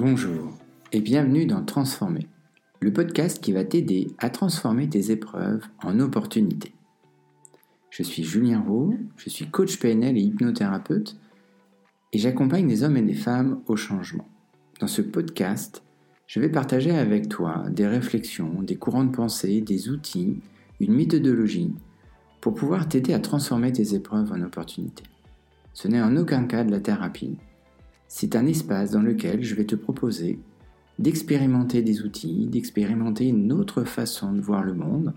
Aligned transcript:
Bonjour 0.00 0.56
et 0.92 1.00
bienvenue 1.00 1.44
dans 1.44 1.64
Transformer, 1.64 2.28
le 2.78 2.92
podcast 2.92 3.42
qui 3.42 3.50
va 3.50 3.64
t'aider 3.64 4.06
à 4.18 4.30
transformer 4.30 4.88
tes 4.88 5.10
épreuves 5.10 5.66
en 5.82 5.98
opportunités. 5.98 6.72
Je 7.90 8.04
suis 8.04 8.22
Julien 8.22 8.60
Roux, 8.60 8.96
je 9.16 9.28
suis 9.28 9.50
coach 9.50 9.76
PNL 9.80 10.16
et 10.16 10.20
hypnothérapeute 10.20 11.16
et 12.12 12.18
j'accompagne 12.18 12.68
des 12.68 12.84
hommes 12.84 12.96
et 12.96 13.02
des 13.02 13.16
femmes 13.16 13.60
au 13.66 13.74
changement. 13.74 14.28
Dans 14.78 14.86
ce 14.86 15.02
podcast, 15.02 15.82
je 16.28 16.38
vais 16.38 16.48
partager 16.48 16.92
avec 16.92 17.28
toi 17.28 17.64
des 17.68 17.88
réflexions, 17.88 18.62
des 18.62 18.76
courants 18.76 19.02
de 19.02 19.16
pensée, 19.16 19.62
des 19.62 19.88
outils, 19.88 20.38
une 20.78 20.94
méthodologie 20.94 21.74
pour 22.40 22.54
pouvoir 22.54 22.88
t'aider 22.88 23.14
à 23.14 23.18
transformer 23.18 23.72
tes 23.72 23.96
épreuves 23.96 24.30
en 24.30 24.42
opportunités. 24.42 25.02
Ce 25.72 25.88
n'est 25.88 26.00
en 26.00 26.16
aucun 26.16 26.44
cas 26.44 26.62
de 26.62 26.70
la 26.70 26.78
thérapie. 26.78 27.36
C'est 28.10 28.36
un 28.36 28.46
espace 28.46 28.90
dans 28.90 29.02
lequel 29.02 29.44
je 29.44 29.54
vais 29.54 29.66
te 29.66 29.76
proposer 29.76 30.40
d'expérimenter 30.98 31.82
des 31.82 32.02
outils, 32.02 32.46
d'expérimenter 32.46 33.28
une 33.28 33.52
autre 33.52 33.84
façon 33.84 34.32
de 34.32 34.40
voir 34.40 34.64
le 34.64 34.72
monde 34.72 35.12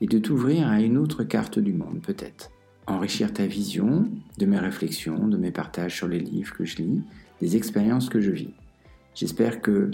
et 0.00 0.06
de 0.06 0.18
t'ouvrir 0.18 0.66
à 0.66 0.80
une 0.80 0.96
autre 0.96 1.22
carte 1.22 1.58
du 1.58 1.74
monde 1.74 2.00
peut-être. 2.02 2.50
Enrichir 2.86 3.34
ta 3.34 3.46
vision 3.46 4.08
de 4.38 4.46
mes 4.46 4.58
réflexions, 4.58 5.28
de 5.28 5.36
mes 5.36 5.50
partages 5.50 5.94
sur 5.94 6.08
les 6.08 6.18
livres 6.18 6.54
que 6.56 6.64
je 6.64 6.78
lis, 6.78 7.02
des 7.42 7.56
expériences 7.56 8.08
que 8.08 8.22
je 8.22 8.30
vis. 8.30 8.54
J'espère 9.14 9.60
que 9.60 9.90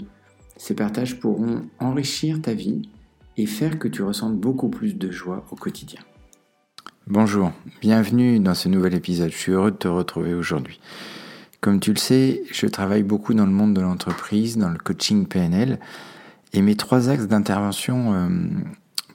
ces 0.55 0.73
partages 0.73 1.19
pourront 1.19 1.63
enrichir 1.79 2.41
ta 2.41 2.53
vie 2.53 2.89
et 3.35 3.45
faire 3.45 3.77
que 3.77 3.89
tu 3.89 4.03
ressentes 4.03 4.39
beaucoup 4.39 4.69
plus 4.69 4.97
de 4.97 5.11
joie 5.11 5.45
au 5.51 5.55
quotidien. 5.55 5.99
Bonjour, 7.07 7.51
bienvenue 7.81 8.39
dans 8.39 8.55
ce 8.55 8.69
nouvel 8.69 8.95
épisode. 8.95 9.31
Je 9.31 9.37
suis 9.37 9.51
heureux 9.51 9.71
de 9.71 9.77
te 9.77 9.87
retrouver 9.89 10.33
aujourd'hui. 10.33 10.79
Comme 11.61 11.79
tu 11.79 11.91
le 11.91 11.97
sais, 11.97 12.43
je 12.51 12.67
travaille 12.67 13.03
beaucoup 13.03 13.33
dans 13.33 13.45
le 13.45 13.51
monde 13.51 13.73
de 13.73 13.81
l'entreprise, 13.81 14.57
dans 14.57 14.69
le 14.69 14.77
coaching 14.77 15.25
PNL, 15.25 15.79
et 16.53 16.61
mes 16.61 16.75
trois 16.75 17.09
axes 17.09 17.27
d'intervention 17.27 18.13
euh, 18.13 18.29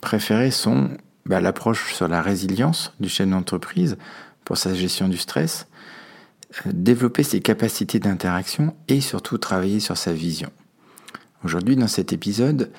préférés 0.00 0.50
sont 0.50 0.90
bah, 1.24 1.40
l'approche 1.40 1.94
sur 1.94 2.08
la 2.08 2.20
résilience 2.20 2.92
du 3.00 3.08
chef 3.08 3.28
d'entreprise 3.28 3.96
pour 4.44 4.58
sa 4.58 4.74
gestion 4.74 5.08
du 5.08 5.16
stress, 5.16 5.66
euh, 6.66 6.70
développer 6.74 7.22
ses 7.22 7.40
capacités 7.40 8.00
d'interaction 8.00 8.74
et 8.88 9.00
surtout 9.00 9.38
travailler 9.38 9.80
sur 9.80 9.96
sa 9.96 10.12
vision. 10.12 10.50
Aujourd'hui, 11.44 11.76
dans 11.76 11.88
cet 11.88 12.12
épisode, 12.12 12.70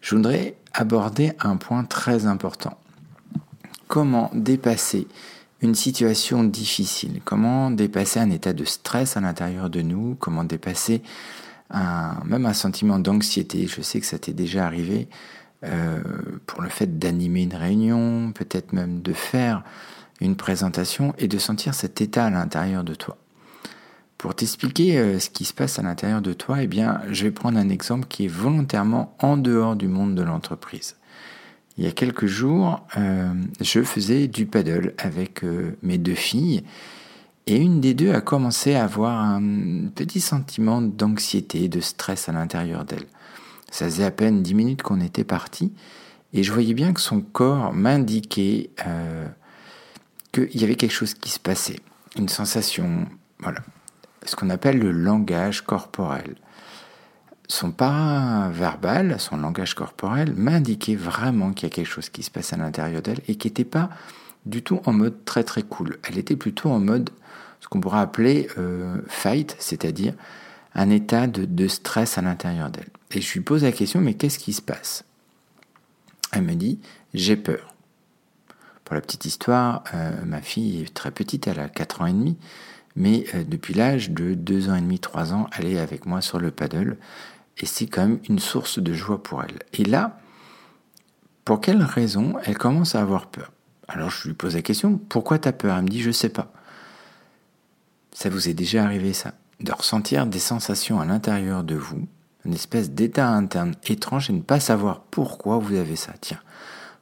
je 0.00 0.14
voudrais 0.16 0.56
aborder 0.72 1.32
un 1.40 1.56
point 1.56 1.84
très 1.84 2.26
important 2.26 2.76
comment 3.90 4.30
dépasser 4.32 5.08
une 5.62 5.74
situation 5.74 6.44
difficile, 6.44 7.20
comment 7.24 7.70
dépasser 7.70 8.18
un 8.20 8.30
état 8.30 8.52
de 8.52 8.64
stress 8.64 9.16
à 9.16 9.20
l'intérieur 9.20 9.70
de 9.70 9.82
nous, 9.82 10.16
comment 10.18 10.44
dépasser 10.44 11.02
même 11.72 12.46
un 12.46 12.52
sentiment 12.52 12.98
d'anxiété? 12.98 13.66
Je 13.66 13.82
sais 13.82 14.00
que 14.00 14.06
ça 14.06 14.18
t'est 14.18 14.32
déjà 14.32 14.66
arrivé 14.66 15.08
euh, 15.64 16.00
pour 16.46 16.62
le 16.62 16.70
fait 16.70 16.98
d'animer 16.98 17.42
une 17.42 17.54
réunion, 17.54 18.32
peut-être 18.32 18.72
même 18.72 19.02
de 19.02 19.12
faire 19.12 19.62
une 20.20 20.34
présentation 20.34 21.14
et 21.18 21.28
de 21.28 21.38
sentir 21.38 21.74
cet 21.74 22.00
état 22.00 22.26
à 22.26 22.30
l'intérieur 22.30 22.82
de 22.82 22.94
toi. 22.94 23.18
Pour 24.16 24.34
t'expliquer 24.34 24.98
euh, 24.98 25.18
ce 25.18 25.30
qui 25.30 25.44
se 25.44 25.52
passe 25.52 25.78
à 25.78 25.82
l'intérieur 25.82 26.22
de 26.22 26.32
toi, 26.32 26.62
eh 26.62 26.66
bien, 26.66 27.00
je 27.10 27.24
vais 27.24 27.30
prendre 27.30 27.58
un 27.58 27.68
exemple 27.68 28.06
qui 28.06 28.24
est 28.24 28.28
volontairement 28.28 29.14
en 29.18 29.36
dehors 29.36 29.76
du 29.76 29.88
monde 29.88 30.14
de 30.14 30.22
l'entreprise. 30.22 30.96
Il 31.78 31.84
y 31.84 31.86
a 31.86 31.92
quelques 31.92 32.26
jours, 32.26 32.84
euh, 32.96 33.32
je 33.60 33.82
faisais 33.82 34.28
du 34.28 34.46
paddle 34.46 34.94
avec 34.98 35.44
euh, 35.44 35.76
mes 35.82 35.98
deux 35.98 36.14
filles 36.14 36.62
et 37.46 37.56
une 37.56 37.80
des 37.80 37.94
deux 37.94 38.12
a 38.12 38.20
commencé 38.20 38.74
à 38.74 38.84
avoir 38.84 39.18
un 39.18 39.88
petit 39.94 40.20
sentiment 40.20 40.82
d'anxiété, 40.82 41.68
de 41.68 41.80
stress 41.80 42.28
à 42.28 42.32
l'intérieur 42.32 42.84
d'elle. 42.84 43.06
Ça 43.70 43.86
faisait 43.86 44.04
à 44.04 44.10
peine 44.10 44.42
dix 44.42 44.54
minutes 44.54 44.82
qu'on 44.82 45.00
était 45.00 45.24
parti 45.24 45.72
et 46.32 46.42
je 46.42 46.52
voyais 46.52 46.74
bien 46.74 46.92
que 46.92 47.00
son 47.00 47.20
corps 47.20 47.72
m'indiquait 47.72 48.70
euh, 48.86 49.26
qu'il 50.32 50.60
y 50.60 50.64
avait 50.64 50.76
quelque 50.76 50.92
chose 50.92 51.14
qui 51.14 51.30
se 51.30 51.40
passait, 51.40 51.80
une 52.16 52.28
sensation, 52.28 53.06
voilà, 53.38 53.60
ce 54.26 54.36
qu'on 54.36 54.50
appelle 54.50 54.78
le 54.78 54.90
langage 54.90 55.62
corporel 55.62 56.36
son 57.50 57.72
paraverbal, 57.72 59.18
son 59.18 59.36
langage 59.36 59.74
corporel, 59.74 60.34
m'indiquait 60.36 60.94
vraiment 60.94 61.52
qu'il 61.52 61.68
y 61.68 61.72
a 61.72 61.74
quelque 61.74 61.88
chose 61.88 62.08
qui 62.08 62.22
se 62.22 62.30
passe 62.30 62.52
à 62.52 62.56
l'intérieur 62.56 63.02
d'elle 63.02 63.20
et 63.26 63.34
qui 63.34 63.48
n'était 63.48 63.64
pas 63.64 63.90
du 64.46 64.62
tout 64.62 64.80
en 64.86 64.92
mode 64.92 65.24
très 65.24 65.42
très 65.42 65.62
cool. 65.62 65.98
Elle 66.04 66.16
était 66.16 66.36
plutôt 66.36 66.70
en 66.70 66.78
mode 66.78 67.10
ce 67.60 67.66
qu'on 67.66 67.80
pourrait 67.80 67.98
appeler 67.98 68.48
euh, 68.56 68.98
fight, 69.08 69.56
c'est-à-dire 69.58 70.14
un 70.74 70.90
état 70.90 71.26
de, 71.26 71.68
stress 71.68 72.18
à 72.18 72.22
l'intérieur 72.22 72.70
d'elle. 72.70 72.88
Et 73.10 73.20
je 73.20 73.32
lui 73.32 73.40
pose 73.40 73.64
la 73.64 73.72
question, 73.72 74.00
mais 74.00 74.14
qu'est-ce 74.14 74.38
qui 74.38 74.52
se 74.52 74.62
passe? 74.62 75.04
Elle 76.30 76.42
me 76.42 76.54
dit, 76.54 76.78
j'ai 77.14 77.36
peur. 77.36 77.74
Pour 78.84 78.94
la 78.94 79.00
petite 79.00 79.24
histoire, 79.24 79.82
euh, 79.92 80.12
ma 80.24 80.40
fille 80.40 80.82
est 80.82 80.94
très 80.94 81.10
petite, 81.10 81.48
elle 81.48 81.58
a 81.58 81.68
4 81.68 82.02
ans 82.02 82.06
et 82.06 82.12
demi, 82.12 82.36
mais 82.94 83.24
euh, 83.34 83.42
depuis 83.42 83.74
l'âge 83.74 84.10
de 84.10 84.34
2 84.34 84.70
ans 84.70 84.76
et 84.76 84.80
demi, 84.80 85.00
3 85.00 85.34
ans, 85.34 85.48
elle 85.58 85.66
est 85.66 85.80
avec 85.80 86.06
moi 86.06 86.20
sur 86.20 86.38
le 86.38 86.52
paddle 86.52 86.96
et 87.58 87.66
c'est 87.66 87.86
quand 87.86 88.06
même 88.06 88.20
une 88.28 88.38
source 88.38 88.78
de 88.78 88.92
joie 88.92 89.22
pour 89.22 89.42
elle. 89.42 89.58
Et 89.72 89.84
là, 89.84 90.18
pour 91.44 91.60
quelle 91.60 91.82
raison 91.82 92.34
elle 92.44 92.58
commence 92.58 92.94
à 92.94 93.00
avoir 93.00 93.26
peur? 93.26 93.52
Alors 93.88 94.10
je 94.10 94.28
lui 94.28 94.34
pose 94.34 94.54
la 94.54 94.62
question, 94.62 94.98
pourquoi 94.98 95.38
tu 95.38 95.48
as 95.48 95.52
peur? 95.52 95.76
Elle 95.76 95.84
me 95.84 95.88
dit, 95.88 96.00
je 96.00 96.10
sais 96.10 96.28
pas. 96.28 96.52
Ça 98.12 98.28
vous 98.28 98.48
est 98.48 98.54
déjà 98.54 98.84
arrivé 98.84 99.12
ça? 99.12 99.34
De 99.60 99.72
ressentir 99.72 100.26
des 100.26 100.38
sensations 100.38 101.00
à 101.00 101.04
l'intérieur 101.04 101.64
de 101.64 101.74
vous, 101.74 102.06
une 102.46 102.54
espèce 102.54 102.90
d'état 102.90 103.28
interne 103.28 103.74
étrange 103.86 104.30
et 104.30 104.32
ne 104.32 104.40
pas 104.40 104.60
savoir 104.60 105.00
pourquoi 105.00 105.58
vous 105.58 105.74
avez 105.74 105.96
ça. 105.96 106.14
Tiens, 106.20 106.40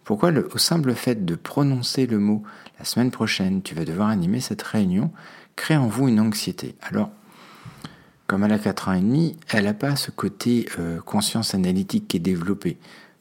pourquoi 0.02 0.30
le, 0.30 0.48
au 0.52 0.58
simple 0.58 0.94
fait 0.94 1.24
de 1.24 1.34
prononcer 1.36 2.06
le 2.06 2.18
mot 2.18 2.42
la 2.78 2.84
semaine 2.84 3.10
prochaine, 3.10 3.62
tu 3.62 3.74
vas 3.74 3.84
devoir 3.84 4.08
animer 4.08 4.40
cette 4.40 4.62
réunion, 4.62 5.12
crée 5.56 5.76
en 5.76 5.86
vous 5.86 6.08
une 6.08 6.20
anxiété. 6.20 6.76
Alors, 6.82 7.10
comme 8.28 8.44
elle 8.44 8.52
a 8.52 8.58
4 8.58 8.88
ans 8.88 8.92
et 8.92 9.00
demi, 9.00 9.36
elle 9.48 9.64
n'a 9.64 9.74
pas 9.74 9.96
ce 9.96 10.10
côté 10.10 10.68
euh, 10.78 11.00
conscience 11.00 11.54
analytique 11.54 12.06
qui 12.06 12.18
est 12.18 12.20
développé. 12.20 12.76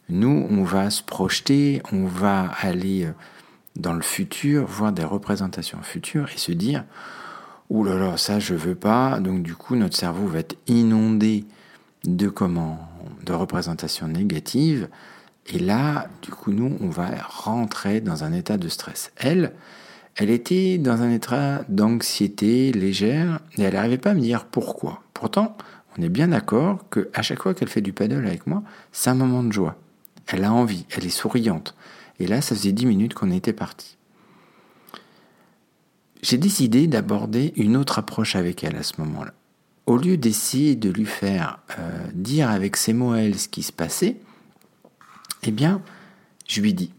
Nous, 0.09 0.47
on 0.51 0.63
va 0.63 0.90
se 0.90 1.01
projeter, 1.01 1.81
on 1.94 2.06
va 2.06 2.51
aller 2.59 3.06
euh, 3.06 3.12
dans 3.78 3.94
le 3.94 4.01
futur, 4.01 4.67
voir 4.67 4.91
des 4.91 5.06
représentations 5.06 5.81
futures 5.81 6.29
et 6.35 6.38
se 6.38 6.51
dire 6.51 6.84
Ouh 7.69 7.84
là 7.85 7.96
là, 7.96 8.17
ça 8.17 8.40
je 8.40 8.53
veux 8.53 8.75
pas. 8.75 9.19
Donc 9.22 9.44
du 9.44 9.56
coup, 9.56 9.75
notre 9.75 9.96
cerveau 9.96 10.28
va 10.28 10.40
être 10.40 10.57
inondé 10.67 11.46
de 12.03 12.31
de 13.25 13.34
représentations 13.34 14.07
négatives. 14.09 14.90
Et 15.47 15.59
là, 15.59 16.07
du 16.22 16.31
coup, 16.31 16.51
nous, 16.51 16.78
on 16.81 16.90
va 16.90 17.07
rentrer 17.29 18.01
dans 18.01 18.25
un 18.25 18.34
état 18.34 18.57
de 18.57 18.67
stress. 18.67 19.12
Elle, 19.16 19.53
elle 20.17 20.31
était 20.31 20.79
dans 20.79 21.01
un 21.03 21.11
état 21.11 21.63
d'anxiété 21.69 22.72
légère 22.72 23.39
et 23.57 23.61
elle 23.61 23.75
n'arrivait 23.75 24.00
pas 24.00 24.11
à 24.11 24.13
me 24.16 24.19
dire 24.19 24.45
pourquoi. 24.45 25.03
Pourtant, 25.13 25.55
on 25.97 26.01
est 26.01 26.09
bien 26.09 26.29
d'accord 26.29 26.85
qu'à 26.89 27.22
chaque 27.22 27.44
fois 27.44 27.53
qu'elle 27.53 27.69
fait 27.69 27.81
du 27.81 27.94
paddle 27.94 28.25
avec 28.25 28.47
moi, 28.47 28.63
c'est 28.91 29.11
un 29.11 29.16
moment 29.16 29.44
de 29.44 29.53
joie. 29.53 29.78
Elle 30.25 30.44
a 30.44 30.51
envie, 30.51 30.85
elle 30.89 31.05
est 31.05 31.09
souriante. 31.09 31.75
Et 32.19 32.25
là, 32.25 32.41
ça 32.41 32.55
faisait 32.55 32.72
dix 32.72 32.88
minutes 32.88 33.13
qu'on 33.13 33.31
était 33.31 33.53
parti. 33.53 33.95
J'ai 36.23 36.39
décidé 36.39 36.88
d'aborder 36.88 37.53
une 37.55 37.78
autre 37.78 37.99
approche 37.99 38.35
avec 38.35 38.63
elle 38.63 38.75
à 38.75 38.84
ce 38.84 38.99
moment-là. 38.99 39.34
Au 39.85 39.97
lieu 39.97 40.17
d'essayer 40.17 40.75
de 40.75 40.89
lui 40.89 41.05
faire 41.05 41.59
euh, 41.78 42.08
dire 42.14 42.49
avec 42.49 42.75
ses 42.75 42.91
mots 42.91 43.11
à 43.11 43.19
elle 43.19 43.37
ce 43.37 43.47
qui 43.47 43.61
se 43.61 43.72
passait, 43.72 44.17
eh 45.43 45.52
bien, 45.52 45.81
je 46.47 46.59
lui 46.59 46.73
dis 46.73 46.91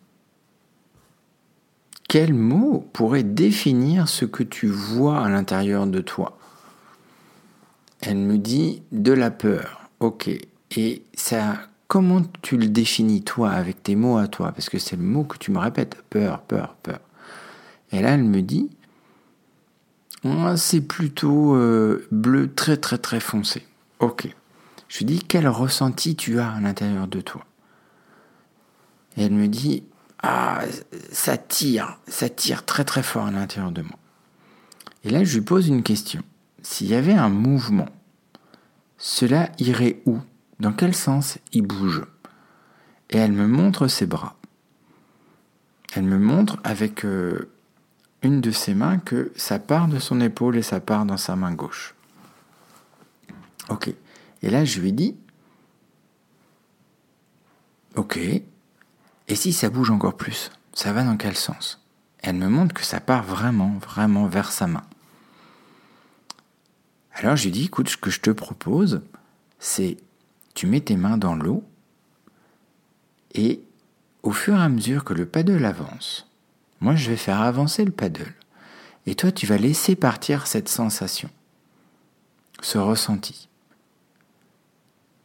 quel 2.09 2.33
mot 2.33 2.89
pourrait 2.95 3.23
définir 3.23 4.09
ce 4.09 4.25
que 4.25 4.43
tu 4.43 4.67
vois 4.67 5.21
à 5.21 5.29
l'intérieur 5.29 5.87
de 5.87 6.01
toi? 6.01 6.39
Elle 8.01 8.17
me 8.17 8.39
dit 8.39 8.83
de 8.93 9.13
la 9.13 9.31
peur. 9.31 9.91
Ok. 10.01 10.31
Et 10.77 11.03
ça, 11.15 11.59
comment 11.87 12.23
tu 12.43 12.57
le 12.57 12.69
définis 12.69 13.23
toi 13.23 13.51
avec 13.51 13.83
tes 13.83 13.95
mots 13.95 14.17
à 14.17 14.27
toi? 14.27 14.53
Parce 14.53 14.71
que 14.71 14.79
c'est 14.79 14.97
le 14.97 15.03
mot 15.03 15.25
que 15.25 15.37
tu 15.37 15.51
me 15.51 15.59
répètes. 15.59 16.03
Peur, 16.09 16.41
peur, 16.41 16.77
peur. 16.83 17.01
Et 17.93 18.01
là, 18.01 18.13
elle 18.13 18.25
me 18.25 18.41
dit, 18.41 18.71
c'est 20.57 20.81
plutôt 20.81 21.55
euh, 21.55 22.07
bleu 22.11 22.53
très 22.53 22.77
très 22.77 22.99
très 22.99 23.21
foncé. 23.21 23.67
Ok. 23.99 24.29
Je 24.89 24.99
lui 24.99 25.05
dis, 25.05 25.19
quel 25.21 25.47
ressenti 25.47 26.17
tu 26.17 26.39
as 26.41 26.53
à 26.53 26.61
l'intérieur 26.61 27.07
de 27.07 27.21
toi? 27.21 27.45
Et 29.17 29.25
elle 29.25 29.33
me 29.33 29.49
dit, 29.49 29.83
ah, 30.23 30.63
ça 31.13 31.37
tire, 31.37 31.99
ça 32.09 32.29
tire 32.29 32.65
très 32.65 32.85
très 32.85 33.03
fort 33.03 33.27
à 33.27 33.31
l'intérieur 33.31 33.73
de 33.73 33.83
moi. 33.83 33.99
Et 35.05 35.11
là, 35.11 35.23
je 35.25 35.39
lui 35.39 35.45
pose 35.45 35.69
une 35.69 35.83
question. 35.83 36.23
S'il 36.63 36.89
y 36.89 36.95
avait 36.95 37.15
un 37.15 37.29
mouvement, 37.29 37.89
cela 38.97 39.51
irait 39.59 40.03
où? 40.07 40.19
Dans 40.59 40.73
quel 40.73 40.95
sens 40.95 41.39
il 41.53 41.63
bouge? 41.63 42.05
Et 43.11 43.17
elle 43.17 43.33
me 43.33 43.47
montre 43.47 43.87
ses 43.87 44.07
bras. 44.07 44.37
Elle 45.95 46.05
me 46.05 46.19
montre 46.19 46.59
avec 46.65 47.05
euh, 47.05 47.51
une 48.23 48.41
de 48.41 48.51
ses 48.51 48.75
mains 48.75 48.99
que 48.99 49.33
ça 49.37 49.59
part 49.59 49.89
de 49.89 49.99
son 49.99 50.21
épaule 50.21 50.57
et 50.57 50.63
ça 50.63 50.81
part 50.81 51.07
dans 51.07 51.17
sa 51.17 51.37
main 51.37 51.55
gauche. 51.55 51.95
Ok. 53.69 53.95
Et 54.43 54.51
là, 54.51 54.65
je 54.65 54.81
lui 54.81 54.93
dis, 54.93 55.17
ok, 57.95 58.19
et 59.29 59.35
si 59.35 59.53
ça 59.53 59.71
bouge 59.71 59.91
encore 59.91 60.17
plus, 60.17 60.51
ça 60.73 60.93
va 60.93 61.05
dans 61.05 61.17
quel 61.17 61.37
sens? 61.37 61.85
Elle 62.21 62.37
me 62.37 62.49
montre 62.49 62.75
que 62.75 62.85
ça 62.85 63.01
part 63.01 63.23
vraiment, 63.23 63.79
vraiment 63.79 64.27
vers 64.27 64.51
sa 64.51 64.67
main. 64.67 64.85
Alors 67.15 67.37
je 67.37 67.45
lui 67.45 67.51
dis, 67.51 67.65
écoute, 67.67 67.89
ce 67.89 67.97
que 67.97 68.11
je 68.11 68.21
te 68.21 68.31
propose, 68.31 69.03
c'est 69.59 69.99
tu 70.55 70.67
mets 70.67 70.81
tes 70.81 70.97
mains 70.97 71.19
dans 71.19 71.35
l'eau 71.35 71.65
et 73.35 73.63
au 74.23 74.33
fur 74.33 74.55
et 74.55 74.63
à 74.63 74.69
mesure 74.69 75.05
que 75.05 75.15
le 75.15 75.27
paddle 75.27 75.65
avance, 75.65 76.29
moi 76.81 76.97
je 76.97 77.11
vais 77.11 77.17
faire 77.17 77.41
avancer 77.41 77.85
le 77.85 77.93
paddle 77.93 78.35
et 79.07 79.15
toi 79.15 79.31
tu 79.31 79.47
vas 79.47 79.59
laisser 79.59 79.95
partir 79.95 80.47
cette 80.47 80.69
sensation, 80.69 81.31
ce 82.61 82.79
ressenti. 82.79 83.49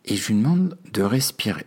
Et 0.06 0.16
je 0.16 0.28
lui 0.28 0.36
demande 0.36 0.78
de 0.92 1.02
respirer. 1.02 1.66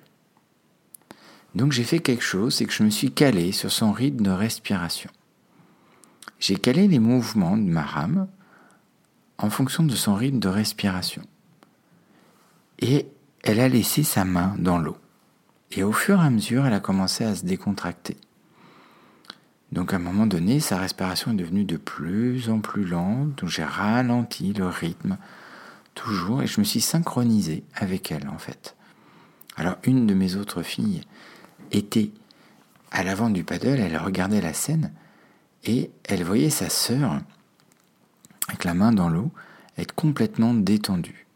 Donc 1.56 1.72
j'ai 1.72 1.84
fait 1.84 2.00
quelque 2.00 2.22
chose, 2.22 2.54
c'est 2.54 2.66
que 2.66 2.72
je 2.72 2.82
me 2.82 2.90
suis 2.90 3.10
calé 3.10 3.50
sur 3.50 3.72
son 3.72 3.90
rythme 3.90 4.22
de 4.22 4.30
respiration. 4.30 5.10
J'ai 6.38 6.56
calé 6.56 6.86
les 6.86 6.98
mouvements 6.98 7.56
de 7.56 7.62
ma 7.62 7.80
rame 7.80 8.28
en 9.38 9.48
fonction 9.48 9.82
de 9.82 9.94
son 9.94 10.14
rythme 10.14 10.38
de 10.38 10.50
respiration. 10.50 11.22
Et 12.80 13.06
elle 13.42 13.60
a 13.60 13.70
laissé 13.70 14.02
sa 14.02 14.26
main 14.26 14.54
dans 14.58 14.76
l'eau. 14.76 14.98
Et 15.72 15.82
au 15.82 15.92
fur 15.92 16.20
et 16.20 16.26
à 16.26 16.28
mesure, 16.28 16.66
elle 16.66 16.74
a 16.74 16.80
commencé 16.80 17.24
à 17.24 17.34
se 17.34 17.46
décontracter. 17.46 18.18
Donc 19.72 19.94
à 19.94 19.96
un 19.96 20.00
moment 20.00 20.26
donné, 20.26 20.60
sa 20.60 20.76
respiration 20.76 21.30
est 21.30 21.36
devenue 21.36 21.64
de 21.64 21.78
plus 21.78 22.50
en 22.50 22.60
plus 22.60 22.84
lente, 22.84 23.34
donc 23.36 23.48
j'ai 23.48 23.64
ralenti 23.64 24.52
le 24.52 24.66
rythme, 24.66 25.16
toujours, 25.94 26.42
et 26.42 26.46
je 26.46 26.60
me 26.60 26.66
suis 26.66 26.82
synchronisé 26.82 27.64
avec 27.74 28.12
elle 28.12 28.28
en 28.28 28.36
fait. 28.36 28.76
Alors 29.56 29.76
une 29.84 30.06
de 30.06 30.12
mes 30.12 30.36
autres 30.36 30.62
filles 30.62 31.00
était 31.72 32.10
à 32.90 33.02
l'avant 33.02 33.30
du 33.30 33.44
paddle, 33.44 33.80
elle 33.80 33.96
regardait 33.96 34.40
la 34.40 34.52
scène, 34.52 34.92
et 35.64 35.90
elle 36.04 36.24
voyait 36.24 36.50
sa 36.50 36.68
sœur, 36.68 37.20
avec 38.48 38.64
la 38.64 38.74
main 38.74 38.92
dans 38.92 39.08
l'eau, 39.08 39.30
être 39.76 39.94
complètement 39.94 40.54
détendue. 40.54 41.26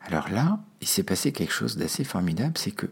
Alors 0.00 0.28
là, 0.28 0.60
il 0.80 0.88
s'est 0.88 1.02
passé 1.02 1.32
quelque 1.32 1.52
chose 1.52 1.76
d'assez 1.76 2.04
formidable, 2.04 2.58
c'est 2.58 2.72
que, 2.72 2.86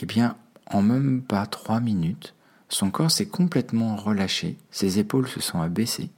eh 0.00 0.06
bien, 0.06 0.36
en 0.66 0.82
même 0.82 1.22
pas 1.22 1.46
trois 1.46 1.80
minutes, 1.80 2.34
son 2.68 2.90
corps 2.90 3.10
s'est 3.10 3.28
complètement 3.28 3.96
relâché, 3.96 4.58
ses 4.70 4.98
épaules 4.98 5.28
se 5.28 5.40
sont 5.40 5.60
abaissées, 5.60 6.10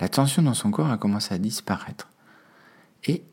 la 0.00 0.08
tension 0.08 0.42
dans 0.42 0.54
son 0.54 0.70
corps 0.70 0.90
a 0.90 0.98
commencé 0.98 1.34
à 1.34 1.38
disparaître. 1.38 2.08
Et 3.04 3.24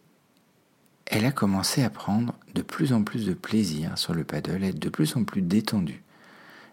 elle 1.06 1.26
a 1.26 1.32
commencé 1.32 1.84
à 1.84 1.90
prendre 1.90 2.34
de 2.56 2.62
plus 2.62 2.94
en 2.94 3.04
plus 3.04 3.26
de 3.26 3.34
plaisir 3.34 3.98
sur 3.98 4.14
le 4.14 4.24
paddle, 4.24 4.64
être 4.64 4.80
de 4.80 4.90
plus 4.90 5.16
en 5.18 5.26
plus 5.26 5.42
détendue. 5.42 6.02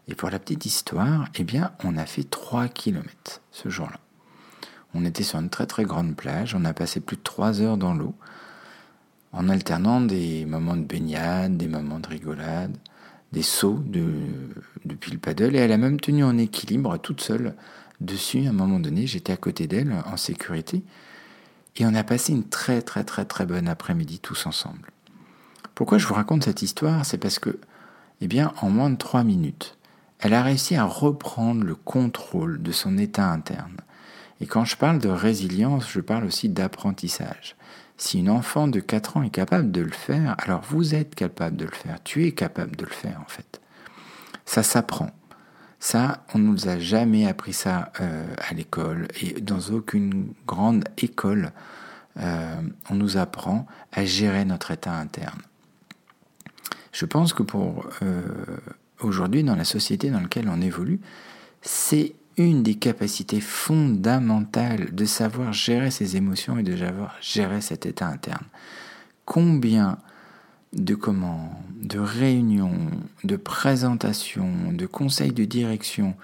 Et 0.09 0.15
pour 0.15 0.31
la 0.31 0.39
petite 0.39 0.65
histoire, 0.65 1.29
eh 1.35 1.45
bien, 1.45 1.73
on 1.85 1.97
a 1.97 2.07
fait 2.07 2.25
3 2.25 2.69
km 2.69 3.43
ce 3.51 3.69
jour-là. 3.69 3.99
On 4.95 5.05
était 5.05 5.25
sur 5.25 5.41
une 5.41 5.51
très 5.51 5.67
très 5.67 5.85
grande 5.85 6.15
plage, 6.15 6.55
on 6.55 6.65
a 6.65 6.73
passé 6.73 7.01
plus 7.01 7.17
de 7.17 7.23
3 7.23 7.61
heures 7.61 7.77
dans 7.77 7.95
l'eau, 7.95 8.15
en 9.33 9.49
alternant 9.49 10.01
des 10.01 10.45
moments 10.45 10.77
de 10.77 10.85
baignade, 10.85 11.57
des 11.57 11.69
moments 11.69 11.99
de 11.99 12.09
rigolade, 12.09 12.77
des 13.33 13.43
sauts 13.43 13.83
de, 13.85 14.05
depuis 14.85 15.11
le 15.11 15.19
paddle, 15.19 15.57
et 15.57 15.61
elle 15.61 15.73
a 15.73 15.79
même 15.79 15.99
tenu 15.99 16.23
en 16.23 16.39
équilibre 16.39 16.97
toute 16.99 17.23
seule 17.23 17.55
dessus. 18.01 18.47
À 18.47 18.51
un 18.51 18.53
moment 18.53 18.79
donné, 18.79 19.07
j'étais 19.07 19.33
à 19.33 19.37
côté 19.37 19.67
d'elle 19.67 19.95
en 20.07 20.17
sécurité, 20.17 20.85
et 21.77 21.87
on 21.87 21.95
a 21.95 22.05
passé 22.05 22.33
une 22.33 22.45
très 22.45 22.83
très 22.83 23.03
très 23.03 23.25
très 23.25 23.47
bonne 23.47 23.67
après-midi 23.67 24.21
tous 24.21 24.47
ensemble. 24.47 24.93
Pourquoi 25.75 25.99
je 25.99 26.07
vous 26.07 26.15
raconte 26.15 26.45
cette 26.45 26.63
histoire? 26.63 27.05
C'est 27.05 27.19
parce 27.19 27.39
que, 27.39 27.59
eh 28.21 28.27
bien, 28.27 28.53
en 28.61 28.71
moins 28.71 28.91
de 28.91 28.97
3 28.97 29.25
minutes, 29.25 29.77
elle 30.21 30.35
a 30.35 30.43
réussi 30.43 30.77
à 30.77 30.85
reprendre 30.85 31.65
le 31.65 31.75
contrôle 31.75 32.63
de 32.63 32.73
son 32.73 32.99
état 32.99 33.29
interne. 33.31 33.77
Et 34.41 34.47
quand 34.47 34.65
je 34.65 34.77
parle 34.77 34.99
de 34.99 35.09
résilience, 35.09 35.89
je 35.91 36.01
parle 36.01 36.25
aussi 36.25 36.49
d'apprentissage. 36.49 37.57
Si 37.97 38.19
une 38.19 38.31
enfant 38.31 38.69
de 38.69 38.81
4 38.81 39.17
ans 39.17 39.23
est 39.23 39.31
capable 39.31 39.71
de 39.71 39.81
le 39.81 39.91
faire, 39.91 40.35
alors 40.39 40.63
vous 40.63 40.95
êtes 40.95 41.15
capable 41.15 41.57
de 41.57 41.65
le 41.65 41.71
faire. 41.71 42.03
Tu 42.03 42.27
es 42.27 42.33
capable 42.33 42.75
de 42.77 42.85
le 42.85 42.91
faire 42.91 43.21
en 43.21 43.29
fait. 43.29 43.61
Ça 44.45 44.63
s'apprend. 44.63 45.11
Ça, 45.79 46.25
on 46.35 46.39
ne 46.39 46.45
nous 46.45 46.69
a 46.69 46.79
jamais 46.79 47.27
appris 47.27 47.53
ça 47.53 47.93
euh, 48.01 48.27
à 48.39 48.55
l'école 48.55 49.09
et 49.21 49.41
dans 49.41 49.61
aucune 49.73 50.33
grande 50.47 50.85
école, 50.99 51.53
euh, 52.19 52.61
on 52.91 52.95
nous 52.95 53.17
apprend 53.17 53.67
à 53.93 54.05
gérer 54.05 54.45
notre 54.45 54.71
état 54.71 54.93
interne. 54.93 55.41
Je 56.93 57.07
pense 57.07 57.33
que 57.33 57.43
pour 57.43 57.87
euh, 58.03 58.23
aujourd'hui, 59.01 59.43
dans 59.43 59.57
la 59.57 59.65
société 59.65 60.11
dans 60.11 60.21
laquelle 60.21 60.49
on 60.49 60.61
évolue, 60.61 61.01
c'est 61.63 62.15
une 62.37 62.63
des 62.63 62.75
capacités 62.75 63.41
fondamentales 63.41 64.95
de 64.95 65.05
savoir 65.05 65.53
gérer 65.53 65.91
ses 65.91 66.17
émotions 66.17 66.59
et 66.59 66.63
de 66.63 66.77
savoir 66.77 67.17
gérer 67.21 67.61
cet 67.61 67.87
état 67.87 68.07
interne. 68.07 68.45
Combien 69.25 69.99
de 70.73 70.95
comment, 70.95 71.63
de 71.83 71.99
réunions, 71.99 72.91
de 73.25 73.37
présentations, 73.37 74.73
de 74.73 74.87
conseils 74.87 75.33
de 75.33 75.45
direction 75.45 76.15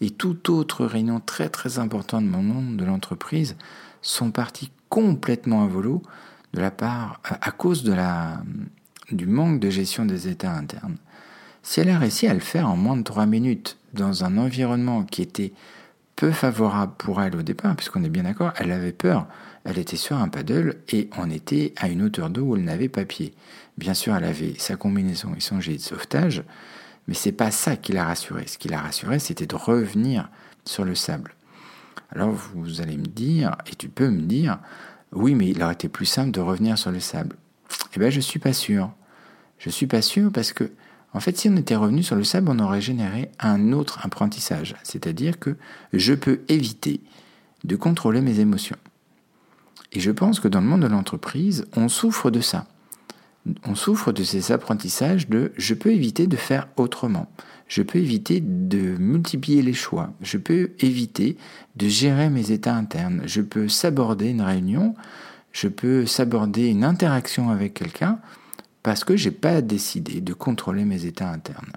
et 0.00 0.10
toute 0.10 0.48
autre 0.48 0.86
réunion 0.86 1.20
très 1.20 1.48
très 1.48 1.78
importante 1.78 2.30
dans 2.30 2.38
le 2.38 2.44
monde 2.44 2.76
de 2.76 2.84
l'entreprise 2.84 3.56
sont 4.00 4.30
partis 4.30 4.70
complètement 4.88 5.64
à 5.64 5.66
volo 5.66 6.02
de 6.54 6.60
la 6.60 6.70
part 6.70 7.20
à 7.24 7.50
cause 7.50 7.82
de 7.82 7.92
la 7.92 8.42
du 9.10 9.26
manque 9.26 9.60
de 9.60 9.70
gestion 9.70 10.04
des 10.04 10.28
états 10.28 10.52
internes. 10.52 10.96
Si 11.62 11.80
elle 11.80 11.90
a 11.90 11.98
réussi 11.98 12.26
à 12.26 12.34
le 12.34 12.40
faire 12.40 12.68
en 12.68 12.76
moins 12.76 12.96
de 12.96 13.02
trois 13.02 13.26
minutes 13.26 13.78
dans 13.92 14.24
un 14.24 14.38
environnement 14.38 15.04
qui 15.04 15.22
était 15.22 15.52
peu 16.16 16.30
favorable 16.32 16.92
pour 16.98 17.22
elle 17.22 17.36
au 17.36 17.42
départ, 17.42 17.76
puisqu'on 17.76 18.04
est 18.04 18.08
bien 18.08 18.24
d'accord, 18.24 18.52
elle 18.56 18.72
avait 18.72 18.92
peur. 18.92 19.26
Elle 19.64 19.78
était 19.78 19.96
sur 19.96 20.16
un 20.16 20.28
paddle 20.28 20.78
et 20.88 21.08
on 21.16 21.30
était 21.30 21.74
à 21.76 21.88
une 21.88 22.02
hauteur 22.02 22.30
d'eau 22.30 22.42
où 22.42 22.56
elle 22.56 22.64
n'avait 22.64 22.88
pas 22.88 23.04
pied. 23.04 23.34
Bien 23.76 23.94
sûr, 23.94 24.16
elle 24.16 24.24
avait 24.24 24.54
sa 24.58 24.76
combinaison 24.76 25.34
et 25.36 25.40
son 25.40 25.60
jet 25.60 25.74
de 25.74 25.80
sauvetage, 25.80 26.42
mais 27.06 27.14
c'est 27.14 27.32
pas 27.32 27.50
ça 27.50 27.76
qui 27.76 27.92
l'a 27.92 28.04
rassurée. 28.04 28.46
Ce 28.46 28.58
qui 28.58 28.68
l'a 28.68 28.80
rassurée, 28.80 29.18
c'était 29.18 29.46
de 29.46 29.54
revenir 29.54 30.28
sur 30.64 30.84
le 30.84 30.94
sable. 30.94 31.34
Alors 32.10 32.30
vous 32.30 32.80
allez 32.80 32.96
me 32.96 33.06
dire, 33.06 33.56
et 33.70 33.76
tu 33.76 33.88
peux 33.88 34.08
me 34.08 34.22
dire, 34.22 34.58
oui, 35.12 35.34
mais 35.34 35.48
il 35.48 35.62
aurait 35.62 35.74
été 35.74 35.88
plus 35.88 36.06
simple 36.06 36.30
de 36.30 36.40
revenir 36.40 36.78
sur 36.78 36.90
le 36.90 37.00
sable. 37.00 37.36
Eh 37.94 38.00
bien, 38.00 38.10
je 38.10 38.20
suis 38.20 38.38
pas 38.38 38.52
sûr. 38.52 38.90
Je 39.58 39.70
suis 39.70 39.86
pas 39.86 40.02
sûr 40.02 40.30
parce 40.32 40.52
que 40.52 40.70
en 41.14 41.20
fait, 41.20 41.36
si 41.38 41.48
on 41.48 41.56
était 41.56 41.76
revenu 41.76 42.02
sur 42.02 42.16
le 42.16 42.24
sable, 42.24 42.50
on 42.50 42.58
aurait 42.58 42.82
généré 42.82 43.30
un 43.40 43.72
autre 43.72 44.00
apprentissage, 44.04 44.76
c'est-à-dire 44.82 45.38
que 45.38 45.56
je 45.92 46.12
peux 46.12 46.40
éviter 46.48 47.00
de 47.64 47.76
contrôler 47.76 48.20
mes 48.20 48.40
émotions. 48.40 48.76
Et 49.92 50.00
je 50.00 50.10
pense 50.10 50.38
que 50.38 50.48
dans 50.48 50.60
le 50.60 50.66
monde 50.66 50.82
de 50.82 50.86
l'entreprise, 50.86 51.66
on 51.76 51.88
souffre 51.88 52.30
de 52.30 52.40
ça. 52.40 52.66
On 53.64 53.74
souffre 53.74 54.12
de 54.12 54.22
ces 54.22 54.52
apprentissages 54.52 55.28
de 55.28 55.52
je 55.56 55.72
peux 55.72 55.90
éviter 55.90 56.26
de 56.26 56.36
faire 56.36 56.68
autrement. 56.76 57.30
Je 57.66 57.82
peux 57.82 57.98
éviter 57.98 58.40
de 58.40 58.96
multiplier 58.98 59.62
les 59.62 59.72
choix. 59.72 60.12
Je 60.20 60.36
peux 60.36 60.72
éviter 60.80 61.38
de 61.76 61.88
gérer 61.88 62.28
mes 62.28 62.50
états 62.50 62.74
internes. 62.74 63.22
Je 63.24 63.40
peux 63.40 63.68
s'aborder 63.68 64.28
une 64.28 64.42
réunion. 64.42 64.94
Je 65.52 65.68
peux 65.68 66.04
s'aborder 66.04 66.66
une 66.66 66.84
interaction 66.84 67.48
avec 67.48 67.72
quelqu'un 67.72 68.18
parce 68.88 69.04
que 69.04 69.18
je 69.18 69.28
n'ai 69.28 69.34
pas 69.34 69.60
décidé 69.60 70.22
de 70.22 70.32
contrôler 70.32 70.86
mes 70.86 71.04
états 71.04 71.28
internes. 71.28 71.72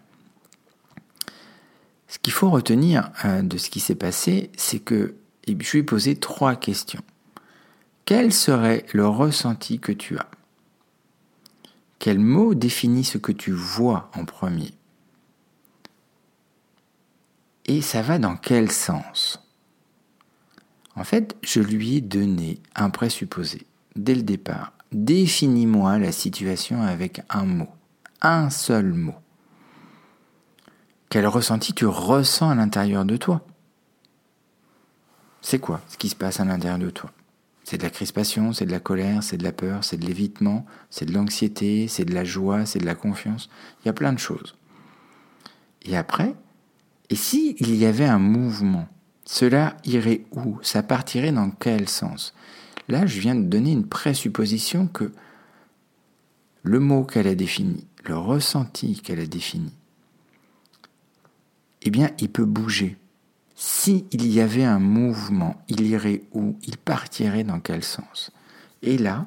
Ce 2.08 2.18
qu'il 2.20 2.32
faut 2.32 2.50
retenir 2.50 3.12
euh, 3.26 3.42
de 3.42 3.58
ce 3.58 3.70
qui 3.70 3.82
s'est 3.82 3.96
passé, 3.96 4.50
c'est 4.56 4.80
que 4.80 5.16
je 5.46 5.52
lui 5.52 5.80
ai 5.80 5.84
posé 5.84 6.16
trois 6.16 6.56
questions. 6.56 7.04
Quel 8.06 8.32
serait 8.32 8.86
le 8.94 9.06
ressenti 9.06 9.78
que 9.78 9.92
tu 9.92 10.18
as? 10.18 10.32
Quel 12.00 12.18
mot 12.18 12.54
définit 12.54 13.04
ce 13.04 13.18
que 13.18 13.34
tu 13.34 13.52
vois 13.52 14.10
en 14.16 14.24
premier? 14.24 14.74
Et 17.66 17.82
ça 17.82 18.02
va 18.02 18.20
dans 18.20 18.38
quel 18.38 18.72
sens? 18.72 19.46
En 20.96 21.04
fait, 21.04 21.36
je 21.44 21.60
lui 21.60 21.98
ai 21.98 22.02
donné 22.02 22.62
un 22.74 22.90
présupposé 22.90 23.68
dès 23.98 24.16
le 24.16 24.24
départ 24.24 24.72
Définis-moi 24.92 26.00
la 26.00 26.12
situation 26.12 26.82
avec 26.82 27.22
un 27.30 27.46
mot, 27.46 27.70
un 28.22 28.50
seul 28.50 28.92
mot. 28.94 29.16
Quel 31.10 31.26
ressenti 31.28 31.74
tu 31.74 31.86
ressens 31.86 32.50
à 32.50 32.56
l'intérieur 32.56 33.06
de 33.06 33.16
toi? 33.16 33.42
C'est 35.42 35.60
quoi 35.60 35.82
ce 35.88 35.98
qui 35.98 36.10
se 36.10 36.16
passe 36.16 36.40
à 36.40 36.46
l'intérieur 36.46 36.80
de 36.80 36.90
toi? 36.90 37.12
C'est 37.64 37.78
de 37.78 37.84
la 37.84 37.90
crispation, 37.90 38.52
c'est 38.52 38.66
de 38.66 38.72
la 38.72 38.82
colère, 38.82 39.24
c'est 39.24 39.38
de 39.38 39.44
la 39.44 39.54
peur, 39.54 39.84
c'est 39.84 39.98
de 39.98 40.06
l'évitement, 40.06 40.66
c'est 40.90 41.06
de 41.06 41.14
l'anxiété, 41.14 41.88
c'est 41.88 42.06
de 42.06 42.14
la 42.14 42.26
joie, 42.26 42.66
c'est 42.66 42.80
de 42.80 42.86
la 42.86 42.96
confiance. 42.96 43.50
Il 43.82 43.88
y 43.88 43.90
a 43.90 43.94
plein 43.94 44.12
de 44.12 44.20
choses. 44.20 44.56
Et 45.84 45.96
après, 45.96 46.36
et 47.10 47.16
s'il 47.16 47.56
il 47.62 47.76
y 47.76 47.86
avait 47.86 48.06
un 48.06 48.20
mouvement, 48.20 48.90
cela 49.26 49.78
irait 49.86 50.26
où? 50.32 50.60
Ça 50.64 50.84
partirait 50.84 51.32
dans 51.32 51.50
quel 51.52 51.88
sens? 51.88 52.34
Là, 52.92 53.06
je 53.06 53.22
viens 53.22 53.36
de 53.36 53.46
donner 53.46 53.72
une 53.72 53.88
présupposition 53.88 54.86
que 54.86 55.14
le 56.64 56.82
mot 56.82 57.06
qu'elle 57.06 57.28
a 57.28 57.36
défini, 57.36 57.88
le 58.04 58.18
ressenti 58.18 59.00
qu'elle 59.00 59.22
a 59.22 59.26
défini, 59.26 59.72
eh 61.84 61.90
bien, 61.90 62.10
il 62.20 62.28
peut 62.28 62.44
bouger. 62.44 62.98
S'il 63.56 64.04
y 64.12 64.42
avait 64.42 64.66
un 64.66 64.80
mouvement, 64.80 65.56
il 65.70 65.88
irait 65.88 66.24
où 66.34 66.58
Il 66.68 66.76
partirait 66.76 67.46
dans 67.46 67.62
quel 67.62 67.82
sens 67.82 68.30
Et 68.82 68.98
là, 68.98 69.26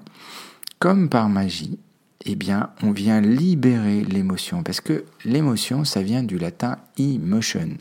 comme 0.79 1.09
par 1.09 1.31
magie, 1.31 1.79
eh 2.27 2.35
bien, 2.35 2.69
on 2.83 2.91
vient 2.91 3.23
libérer 3.23 4.05
l'émotion. 4.05 4.63
Parce 4.63 4.83
que 4.83 5.07
l'émotion, 5.25 5.87
ça 5.87 6.03
vient 6.03 6.23
du 6.23 6.37
latin 6.37 6.77
emotion, 6.99 7.79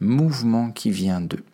mouvement 0.00 0.70
qui 0.70 0.90
vient 0.90 1.20
d'eux. 1.20 1.44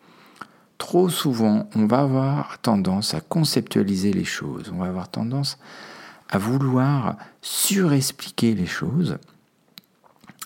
Trop 0.82 1.08
souvent, 1.08 1.68
on 1.76 1.86
va 1.86 2.00
avoir 2.00 2.58
tendance 2.58 3.14
à 3.14 3.20
conceptualiser 3.20 4.12
les 4.12 4.24
choses, 4.24 4.72
on 4.74 4.78
va 4.78 4.88
avoir 4.88 5.08
tendance 5.08 5.56
à 6.28 6.38
vouloir 6.38 7.16
surexpliquer 7.40 8.56
les 8.56 8.66
choses, 8.66 9.18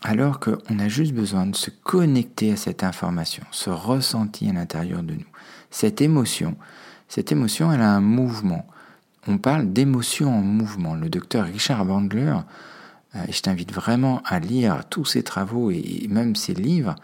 alors 0.03 0.39
qu'on 0.39 0.79
a 0.79 0.89
juste 0.89 1.15
besoin 1.15 1.47
de 1.47 1.57
se 1.57 1.71
connecter 1.71 2.53
à 2.53 2.57
cette 2.57 2.85
information, 2.85 3.45
ce 3.51 3.71
ressenti 3.71 4.51
à 4.51 4.53
l'intérieur 4.53 5.03
de 5.03 5.15
nous. 5.15 5.33
Cette 5.71 6.03
émotion, 6.03 6.55
cette 7.09 7.33
émotion, 7.33 7.73
elle 7.73 7.81
a 7.81 7.91
un 7.91 8.03
mouvement 8.03 8.67
on 9.29 9.39
parle 9.39 9.73
d'émotion 9.73 10.33
en 10.33 10.43
mouvement. 10.43 10.95
Le 10.95 11.09
docteur 11.09 11.47
Richard 11.47 11.85
Bandler, 11.85 12.35
euh, 13.15 13.25
et 13.27 13.33
je 13.33 13.43
t'invite 13.43 13.73
vraiment 13.73 14.23
à 14.25 14.39
lire 14.39 14.85
tous 14.89 15.05
ses 15.05 15.23
travaux 15.23 15.71
et 15.71 16.07
même 16.09 16.37
ses 16.37 16.55
livres, 16.55 16.95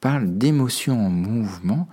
parle 0.00 0.36
d'émotion 0.36 1.06
en 1.06 1.10
mouvement. 1.10 1.88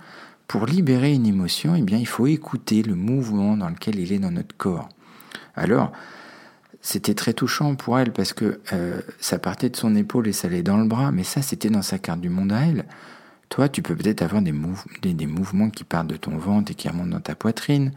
Pour 0.48 0.64
libérer 0.64 1.12
une 1.12 1.26
émotion, 1.26 1.74
eh 1.76 1.82
bien, 1.82 1.98
il 1.98 2.06
faut 2.06 2.26
écouter 2.26 2.82
le 2.82 2.94
mouvement 2.94 3.56
dans 3.58 3.68
lequel 3.68 3.98
il 3.98 4.12
est 4.14 4.18
dans 4.18 4.30
notre 4.30 4.56
corps. 4.56 4.88
Alors, 5.54 5.92
c'était 6.80 7.12
très 7.12 7.34
touchant 7.34 7.74
pour 7.74 7.98
elle 7.98 8.14
parce 8.14 8.32
que 8.32 8.60
euh, 8.72 9.02
ça 9.20 9.38
partait 9.38 9.68
de 9.68 9.76
son 9.76 9.94
épaule 9.94 10.26
et 10.26 10.32
ça 10.32 10.48
allait 10.48 10.62
dans 10.62 10.78
le 10.78 10.86
bras, 10.86 11.12
mais 11.12 11.22
ça, 11.22 11.42
c'était 11.42 11.68
dans 11.68 11.82
sa 11.82 11.98
carte 11.98 12.22
du 12.22 12.30
monde 12.30 12.50
à 12.50 12.62
elle. 12.62 12.86
Toi, 13.50 13.68
tu 13.68 13.82
peux 13.82 13.94
peut-être 13.94 14.22
avoir 14.22 14.40
des, 14.40 14.52
mouvements 14.52 15.68
qui 15.68 15.84
partent 15.84 16.06
de 16.06 16.16
ton 16.16 16.38
ventre 16.38 16.72
et 16.72 16.74
qui 16.74 16.88
remontent 16.88 17.10
dans 17.10 17.20
ta 17.20 17.34
poitrine. 17.34 17.92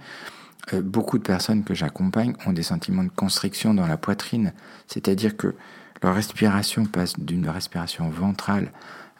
Euh, 0.73 0.81
beaucoup 0.81 1.17
de 1.17 1.23
personnes 1.23 1.63
que 1.63 1.73
j'accompagne 1.73 2.33
ont 2.45 2.51
des 2.51 2.63
sentiments 2.63 3.05
de 3.05 3.11
constriction 3.15 3.73
dans 3.73 3.87
la 3.87 3.97
poitrine, 3.97 4.51
c'est-à-dire 4.87 5.37
que 5.37 5.55
leur 6.03 6.15
respiration 6.15 6.85
passe 6.85 7.17
d'une 7.17 7.47
respiration 7.47 8.09
ventrale 8.09 8.71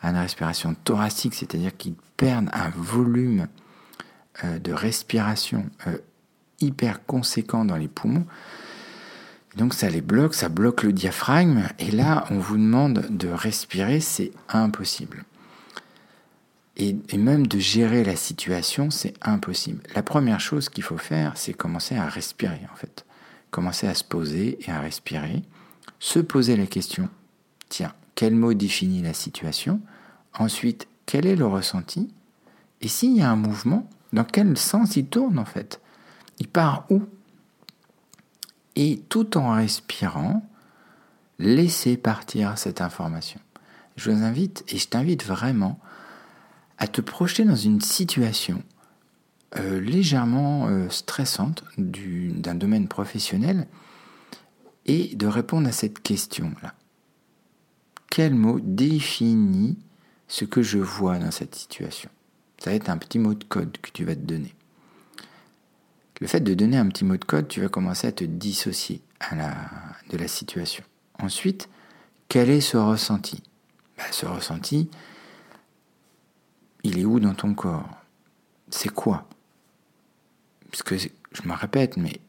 à 0.01 0.09
une 0.09 0.17
respiration 0.17 0.75
thoracique, 0.83 1.33
c'est-à-dire 1.33 1.75
qu'ils 1.77 1.95
perdent 2.17 2.49
un 2.53 2.69
volume 2.69 3.47
euh, 4.43 4.59
de 4.59 4.73
respiration 4.73 5.69
euh, 5.87 5.97
hyper 6.59 7.05
conséquent 7.05 7.65
dans 7.65 7.77
les 7.77 7.87
poumons. 7.87 8.25
Donc 9.57 9.73
ça 9.73 9.89
les 9.89 10.01
bloque, 10.01 10.33
ça 10.33 10.49
bloque 10.49 10.83
le 10.83 10.93
diaphragme, 10.93 11.63
et 11.77 11.91
là 11.91 12.25
on 12.29 12.39
vous 12.39 12.57
demande 12.57 13.05
de 13.09 13.27
respirer, 13.27 13.99
c'est 13.99 14.31
impossible. 14.49 15.25
Et, 16.77 16.95
même 17.17 17.45
de 17.45 17.59
gérer 17.59 18.03
la 18.03 18.15
situation, 18.15 18.89
c'est 18.89 19.13
impossible. 19.21 19.83
La 19.93 20.01
première 20.01 20.39
chose 20.39 20.69
qu'il 20.69 20.83
faut 20.83 20.97
faire, 20.97 21.33
c'est 21.35 21.53
commencer 21.53 21.95
à 21.95 22.07
respirer, 22.07 22.61
en 22.71 22.75
fait. 22.75 23.05
Commencer 23.51 23.87
à 23.87 23.93
se 23.93 24.03
poser 24.03 24.57
et 24.65 24.71
à 24.71 24.79
respirer. 24.79 25.43
Se 25.99 26.19
poser 26.19 26.55
la 26.55 26.65
question, 26.65 27.09
tiens, 27.69 27.93
quel 28.15 28.33
mot 28.33 28.53
définit 28.53 29.03
la 29.03 29.13
situation? 29.13 29.81
Ensuite, 30.37 30.87
quel 31.05 31.25
est 31.25 31.35
le 31.35 31.47
ressenti? 31.47 32.13
Et 32.81 32.87
s'il 32.87 33.15
y 33.17 33.21
a 33.21 33.29
un 33.29 33.35
mouvement, 33.35 33.89
dans 34.13 34.23
quel 34.23 34.57
sens 34.57 34.95
il 34.95 35.07
tourne, 35.07 35.39
en 35.39 35.45
fait? 35.45 35.81
Il 36.39 36.47
part 36.47 36.85
où? 36.89 37.03
Et 38.75 39.03
tout 39.09 39.37
en 39.37 39.53
respirant, 39.53 40.47
laissez 41.39 41.97
partir 41.97 42.57
cette 42.57 42.81
information. 42.81 43.39
Je 43.97 44.11
vous 44.11 44.23
invite, 44.23 44.63
et 44.69 44.77
je 44.77 44.87
t'invite 44.87 45.25
vraiment, 45.25 45.79
à 46.77 46.87
te 46.87 47.01
projeter 47.01 47.43
dans 47.43 47.55
une 47.55 47.81
situation 47.81 48.63
euh, 49.57 49.79
légèrement 49.79 50.67
euh, 50.67 50.89
stressante 50.89 51.63
d'un 51.77 52.55
domaine 52.55 52.87
professionnel 52.87 53.67
et 54.85 55.15
de 55.15 55.27
répondre 55.27 55.67
à 55.67 55.71
cette 55.71 56.01
question-là. 56.01 56.73
Quel 58.09 58.33
mot 58.33 58.59
définit 58.61 59.77
ce 60.31 60.45
que 60.45 60.61
je 60.61 60.77
vois 60.77 61.19
dans 61.19 61.29
cette 61.29 61.55
situation. 61.55 62.09
Ça 62.57 62.69
va 62.69 62.77
être 62.77 62.89
un 62.89 62.97
petit 62.97 63.19
mot 63.19 63.33
de 63.33 63.43
code 63.43 63.77
que 63.81 63.91
tu 63.91 64.05
vas 64.05 64.15
te 64.15 64.21
donner. 64.21 64.55
Le 66.21 66.27
fait 66.27 66.39
de 66.39 66.53
donner 66.53 66.77
un 66.77 66.87
petit 66.87 67.03
mot 67.03 67.17
de 67.17 67.25
code, 67.25 67.49
tu 67.49 67.59
vas 67.59 67.67
commencer 67.67 68.07
à 68.07 68.13
te 68.13 68.23
dissocier 68.23 69.01
de 69.29 70.17
la 70.17 70.27
situation. 70.29 70.85
Ensuite, 71.19 71.67
quel 72.29 72.49
est 72.49 72.61
ce 72.61 72.77
ressenti? 72.77 73.43
Ben, 73.97 74.05
Ce 74.11 74.25
ressenti, 74.25 74.89
il 76.83 76.97
est 76.97 77.05
où 77.05 77.19
dans 77.19 77.35
ton 77.35 77.53
corps? 77.53 77.89
C'est 78.69 78.93
quoi? 78.93 79.27
Parce 80.71 80.81
que 80.81 80.95
je 80.97 81.41
me 81.43 81.53
répète, 81.53 81.97
mais 81.97 82.21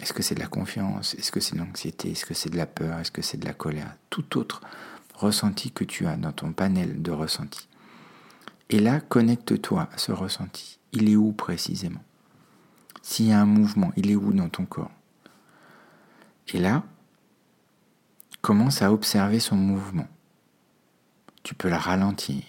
est-ce 0.00 0.14
que 0.14 0.22
c'est 0.22 0.36
de 0.36 0.40
la 0.40 0.46
confiance? 0.46 1.14
Est-ce 1.16 1.30
que 1.30 1.40
c'est 1.40 1.54
de 1.54 1.60
l'anxiété? 1.60 2.12
Est-ce 2.12 2.24
que 2.24 2.32
c'est 2.32 2.48
de 2.48 2.56
la 2.56 2.66
peur? 2.66 2.98
Est-ce 2.98 3.10
que 3.10 3.20
c'est 3.20 3.36
de 3.36 3.44
la 3.44 3.52
colère? 3.52 3.94
Tout 4.08 4.38
autre 4.38 4.62
ressenti 5.22 5.70
que 5.70 5.84
tu 5.84 6.06
as 6.06 6.16
dans 6.16 6.32
ton 6.32 6.52
panel 6.52 7.00
de 7.02 7.10
ressentis. 7.10 7.68
Et 8.68 8.78
là, 8.78 9.00
connecte-toi 9.00 9.88
à 9.92 9.98
ce 9.98 10.12
ressenti. 10.12 10.78
Il 10.92 11.08
est 11.08 11.16
où 11.16 11.32
précisément? 11.32 12.02
S'il 13.02 13.26
y 13.28 13.32
a 13.32 13.40
un 13.40 13.46
mouvement, 13.46 13.92
il 13.96 14.10
est 14.10 14.16
où 14.16 14.32
dans 14.32 14.48
ton 14.48 14.66
corps? 14.66 14.90
Et 16.48 16.58
là, 16.58 16.82
commence 18.40 18.82
à 18.82 18.92
observer 18.92 19.40
son 19.40 19.56
mouvement. 19.56 20.08
Tu 21.42 21.54
peux 21.54 21.68
la 21.68 21.78
ralentir. 21.78 22.42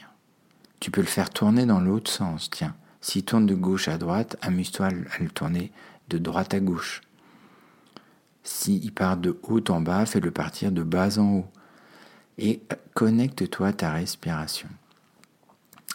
Tu 0.80 0.92
peux 0.92 1.02
le 1.02 1.08
faire 1.08 1.30
tourner 1.30 1.66
dans 1.66 1.80
l'autre 1.80 2.12
sens. 2.12 2.50
Tiens, 2.50 2.76
s'il 3.02 3.24
tourne 3.24 3.46
de 3.46 3.56
gauche 3.56 3.88
à 3.88 3.98
droite, 3.98 4.38
amuse-toi 4.42 4.88
à 4.88 5.20
le 5.20 5.30
tourner 5.30 5.72
de 6.10 6.18
droite 6.18 6.54
à 6.54 6.60
gauche. 6.60 7.02
S'il 8.44 8.94
part 8.94 9.18
de 9.18 9.40
haut 9.44 9.64
en 9.70 9.82
bas, 9.82 10.06
fais-le 10.06 10.32
partir 10.32 10.72
de 10.72 10.84
bas 10.84 11.18
en 11.18 11.38
haut. 11.38 11.52
Et 12.38 12.62
connecte-toi 12.94 13.68
à 13.68 13.74
ta 13.74 13.92
respiration. 13.92 14.70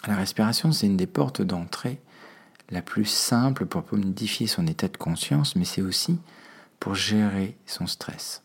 La 0.07 0.15
respiration, 0.15 0.71
c'est 0.71 0.87
une 0.87 0.97
des 0.97 1.07
portes 1.07 1.41
d'entrée 1.41 1.99
la 2.69 2.81
plus 2.81 3.05
simple 3.05 3.65
pour 3.65 3.83
modifier 3.91 4.47
son 4.47 4.67
état 4.67 4.87
de 4.87 4.97
conscience, 4.97 5.55
mais 5.55 5.65
c'est 5.65 5.81
aussi 5.81 6.19
pour 6.79 6.95
gérer 6.95 7.57
son 7.65 7.87
stress. 7.87 8.41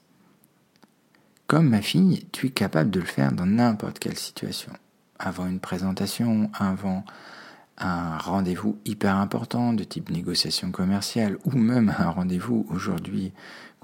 Comme 1.46 1.68
ma 1.68 1.82
fille, 1.82 2.26
tu 2.32 2.46
es 2.46 2.50
capable 2.50 2.90
de 2.90 3.00
le 3.00 3.06
faire 3.06 3.32
dans 3.32 3.46
n'importe 3.46 3.98
quelle 3.98 4.18
situation 4.18 4.72
avant 5.18 5.46
une 5.46 5.60
présentation, 5.60 6.50
avant 6.54 7.04
un 7.78 8.18
rendez-vous 8.18 8.78
hyper 8.84 9.16
important 9.16 9.72
de 9.72 9.84
type 9.84 10.10
négociation 10.10 10.70
commerciale 10.70 11.38
ou 11.44 11.52
même 11.52 11.94
un 11.98 12.10
rendez-vous 12.10 12.66
aujourd'hui 12.68 13.32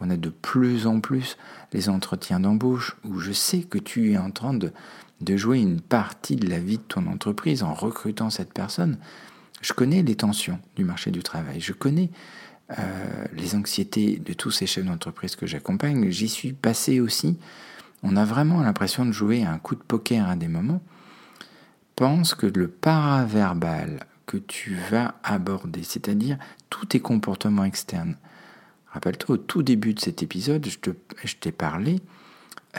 qu'on 0.01 0.11
a 0.11 0.17
de 0.17 0.31
plus 0.31 0.87
en 0.87 1.01
plus, 1.01 1.37
les 1.73 1.89
entretiens 1.89 2.41
d'embauche, 2.41 2.97
où 3.05 3.19
je 3.19 3.33
sais 3.33 3.61
que 3.61 3.79
tu 3.79 4.13
es 4.13 4.19
en 4.19 4.31
train 4.31 4.55
de, 4.55 4.73
jouer 5.37 5.61
une 5.61 5.81
partie 5.81 6.37
de 6.37 6.49
la 6.49 6.59
vie 6.59 6.79
de 6.79 6.83
ton 6.83 7.07
entreprise 7.07 7.63
en 7.63 7.75
recrutant 7.75 8.31
cette 8.31 8.53
personne. 8.53 8.99
Je 9.61 9.75
connais 9.75 10.03
les 10.03 10.17
tensions 10.17 10.59
du 10.75 10.85
marché 10.85 11.11
du 11.11 11.23
travail, 11.23 11.61
je 11.61 11.75
connais 11.75 12.11
euh, 12.79 13.25
les 13.37 13.55
anxiétés 13.55 14.19
de 14.19 14.33
tous 14.33 14.51
ces 14.51 14.67
chefs 14.67 14.87
d'entreprise 14.87 15.37
que 15.37 15.47
j'accompagne, 15.47 16.11
j'y 16.11 16.29
suis 16.29 16.55
passé 16.55 16.99
aussi. 16.99 17.37
On 18.03 18.17
a 18.17 18.25
vraiment 18.25 18.63
l'impression 18.63 19.05
de 19.05 19.13
jouer 19.13 19.45
un 19.45 19.59
coup 19.59 19.75
de 19.75 19.83
poker 19.83 20.27
à 20.29 20.35
des 20.35 20.49
moments 20.49 20.81
pense 22.01 22.35
que 22.35 22.47
le 22.47 22.67
paraverbal 22.67 24.07
que 24.25 24.39
tu 24.39 24.75
vas 24.91 25.17
aborder, 25.23 25.83
c'est-à-dire 25.83 26.39
tous 26.71 26.87
tes 26.87 27.01
comportements 27.01 27.65
externes, 27.65 28.17
rappelle-toi 28.93 29.35
au 29.35 29.39
tout 29.39 29.63
début 29.63 29.95
de 29.95 30.01
cet 30.01 30.23
épisode, 30.23 30.67
je 30.67 31.37
t'ai 31.37 31.53
parlé 31.53 32.01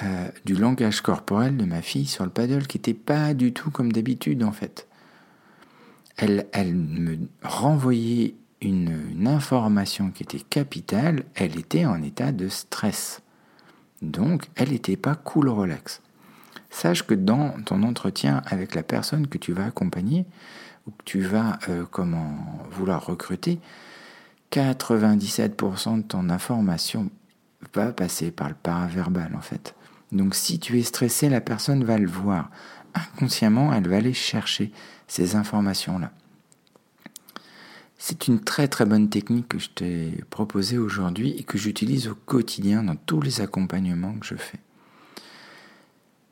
euh, 0.03 0.29
du 0.45 0.55
langage 0.55 1.01
corporel 1.01 1.57
de 1.57 1.65
ma 1.65 1.81
fille 1.81 2.05
sur 2.05 2.23
le 2.23 2.29
paddle 2.29 2.67
qui 2.67 2.77
n'était 2.77 2.93
pas 2.93 3.33
du 3.33 3.53
tout 3.53 3.71
comme 3.71 3.91
d'habitude 3.91 4.43
en 4.43 4.51
fait. 4.51 4.87
Elle, 6.17 6.47
elle 6.51 6.75
me 6.75 7.17
renvoyait 7.43 8.35
une, 8.61 9.27
information 9.27 10.11
qui 10.11 10.23
était 10.23 10.39
capitale, 10.39 11.23
elle 11.35 11.57
était 11.57 11.85
en 11.85 12.01
état 12.01 12.31
de 12.31 12.47
stress. 12.47 13.21
Donc, 14.01 14.49
elle 14.55 14.71
n'était 14.71 14.97
pas 14.97 15.15
cool 15.15 15.49
relax 15.49 16.01
sache 16.71 17.03
que 17.03 17.13
dans 17.13 17.51
ton 17.65 17.83
entretien 17.83 18.41
avec 18.45 18.73
la 18.73 18.81
personne 18.81 19.27
que 19.27 19.37
tu 19.37 19.53
vas 19.53 19.65
accompagner 19.65 20.25
ou 20.87 20.91
que 20.91 21.03
tu 21.03 21.21
vas 21.21 21.59
euh, 21.69 21.85
comment 21.89 22.35
vouloir 22.71 23.05
recruter, 23.05 23.59
97% 24.51 25.97
de 25.97 26.01
ton 26.03 26.29
information 26.29 27.09
va 27.73 27.91
passer 27.93 28.31
par 28.31 28.49
le 28.49 28.55
paraverbal 28.55 29.35
en 29.35 29.41
fait. 29.41 29.75
Donc 30.11 30.35
si 30.35 30.59
tu 30.59 30.77
es 30.79 30.83
stressé, 30.83 31.29
la 31.29 31.41
personne 31.41 31.83
va 31.83 31.97
le 31.97 32.07
voir. 32.07 32.49
Inconsciemment, 32.93 33.73
elle 33.73 33.87
va 33.87 33.97
aller 33.97 34.13
chercher 34.13 34.71
ces 35.07 35.35
informations-là. 35.35 36.11
C'est 37.97 38.27
une 38.27 38.41
très 38.41 38.67
très 38.67 38.85
bonne 38.85 39.09
technique 39.09 39.47
que 39.47 39.59
je 39.59 39.69
t'ai 39.69 40.23
proposée 40.29 40.77
aujourd'hui 40.77 41.35
et 41.37 41.43
que 41.43 41.57
j'utilise 41.57 42.07
au 42.07 42.15
quotidien 42.15 42.83
dans 42.83 42.95
tous 42.95 43.21
les 43.21 43.41
accompagnements 43.41 44.13
que 44.13 44.25
je 44.25 44.35
fais. 44.35 44.59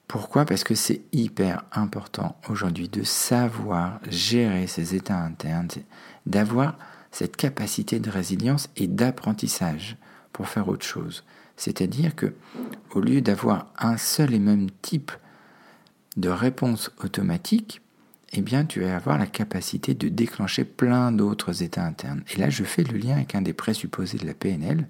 Pourquoi? 0.07 0.45
Parce 0.45 0.63
que 0.63 0.73
c'est 0.73 1.01
hyper 1.11 1.63
important 1.71 2.35
aujourd'hui 2.49 2.89
de 2.89 3.03
savoir 3.03 3.99
gérer 4.09 4.65
ses 4.65 4.95
états 4.95 5.19
internes, 5.19 5.67
d'avoir 6.25 6.75
cette 7.11 7.35
capacité 7.35 7.99
de 7.99 8.09
résilience 8.09 8.69
et 8.77 8.87
d'apprentissage 8.87 9.97
pour 10.33 10.47
faire 10.47 10.67
autre 10.67 10.85
chose. 10.85 11.23
C'est-à-dire 11.57 12.15
que 12.15 12.33
au 12.91 13.01
lieu 13.01 13.21
d'avoir 13.21 13.67
un 13.77 13.97
seul 13.97 14.33
et 14.33 14.39
même 14.39 14.69
type 14.81 15.11
de 16.17 16.29
réponse 16.29 16.91
automatique, 17.03 17.81
eh 18.33 18.43
tu 18.67 18.81
vas 18.81 18.95
avoir 18.95 19.17
la 19.17 19.25
capacité 19.25 19.93
de 19.95 20.07
déclencher 20.07 20.63
plein 20.63 21.11
d'autres 21.11 21.63
états 21.63 21.83
internes. 21.83 22.23
Et 22.31 22.37
là, 22.37 22.49
je 22.49 22.63
fais 22.63 22.83
le 22.83 22.97
lien 22.97 23.15
avec 23.15 23.33
un 23.33 23.41
des 23.41 23.53
présupposés 23.53 24.19
de 24.19 24.25
la 24.27 24.35
PNL 24.35 24.87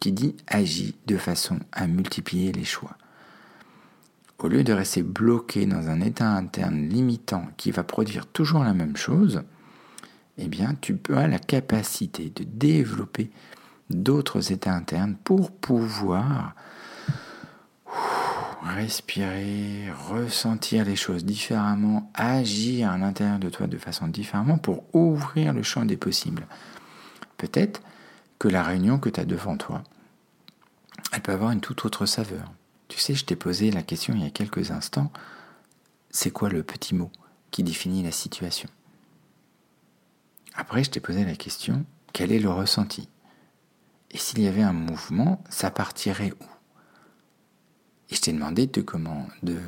qui 0.00 0.12
dit 0.12 0.36
agis 0.48 0.94
de 1.06 1.16
façon 1.16 1.60
à 1.72 1.86
multiplier 1.86 2.52
les 2.52 2.64
choix. 2.64 2.96
Au 4.38 4.48
lieu 4.48 4.64
de 4.64 4.72
rester 4.72 5.02
bloqué 5.02 5.64
dans 5.66 5.88
un 5.88 6.00
état 6.00 6.28
interne 6.28 6.88
limitant 6.88 7.46
qui 7.56 7.70
va 7.70 7.84
produire 7.84 8.26
toujours 8.26 8.64
la 8.64 8.74
même 8.74 8.96
chose, 8.96 9.42
eh 10.38 10.48
bien 10.48 10.74
tu 10.80 10.98
as 11.14 11.26
la 11.26 11.38
capacité 11.38 12.30
de 12.30 12.44
développer 12.44 13.30
d'autres 13.90 14.52
états 14.52 14.72
internes 14.72 15.16
pour 15.24 15.50
pouvoir 15.50 16.54
respirer, 18.62 19.90
ressentir 20.08 20.84
les 20.84 20.96
choses 20.96 21.24
différemment, 21.24 22.10
agir 22.14 22.90
à 22.90 22.98
l'intérieur 22.98 23.38
de 23.38 23.50
toi 23.50 23.66
de 23.66 23.78
façon 23.78 24.08
différemment 24.08 24.58
pour 24.58 24.84
ouvrir 24.94 25.52
le 25.52 25.62
champ 25.62 25.84
des 25.84 25.96
possibles. 25.96 26.46
Peut-être 27.36 27.82
que 28.38 28.48
la 28.48 28.62
réunion 28.62 28.98
que 28.98 29.08
tu 29.08 29.20
as 29.20 29.24
devant 29.24 29.56
toi, 29.56 29.82
elle 31.12 31.22
peut 31.22 31.32
avoir 31.32 31.50
une 31.50 31.60
toute 31.60 31.84
autre 31.84 32.06
saveur. 32.06 32.52
Tu 32.88 32.98
sais, 32.98 33.14
je 33.14 33.24
t'ai 33.24 33.36
posé 33.36 33.70
la 33.70 33.82
question 33.82 34.14
il 34.14 34.22
y 34.22 34.26
a 34.26 34.30
quelques 34.30 34.70
instants, 34.70 35.12
c'est 36.10 36.30
quoi 36.30 36.48
le 36.48 36.62
petit 36.62 36.94
mot 36.94 37.10
qui 37.50 37.62
définit 37.62 38.02
la 38.02 38.12
situation? 38.12 38.68
Après, 40.54 40.84
je 40.84 40.90
t'ai 40.90 41.00
posé 41.00 41.24
la 41.24 41.34
question, 41.34 41.84
quel 42.12 42.32
est 42.32 42.38
le 42.38 42.50
ressenti? 42.50 43.08
Et 44.10 44.18
s'il 44.18 44.40
y 44.40 44.48
avait 44.48 44.62
un 44.62 44.74
mouvement, 44.74 45.42
ça 45.48 45.70
partirait 45.70 46.32
où? 46.32 46.44
Et 48.10 48.14
je 48.14 48.20
t'ai 48.20 48.32
demandé 48.32 48.66
de, 48.66 48.82
comment, 48.82 49.26
de, 49.42 49.58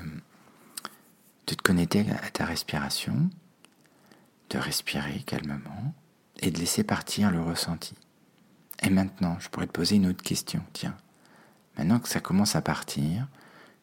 te 1.46 1.54
connecter 1.62 2.04
à 2.22 2.30
ta 2.30 2.44
respiration, 2.44 3.30
de 4.50 4.58
respirer 4.58 5.20
calmement 5.20 5.94
et 6.40 6.50
de 6.50 6.58
laisser 6.58 6.84
partir 6.84 7.30
le 7.30 7.40
ressenti. 7.40 7.94
Et 8.82 8.90
maintenant, 8.90 9.38
je 9.40 9.48
pourrais 9.48 9.66
te 9.66 9.72
poser 9.72 9.96
une 9.96 10.06
autre 10.06 10.22
question. 10.22 10.62
Tiens, 10.74 10.96
maintenant 11.78 11.98
que 11.98 12.08
ça 12.08 12.20
commence 12.20 12.54
à 12.54 12.60
partir, 12.60 13.26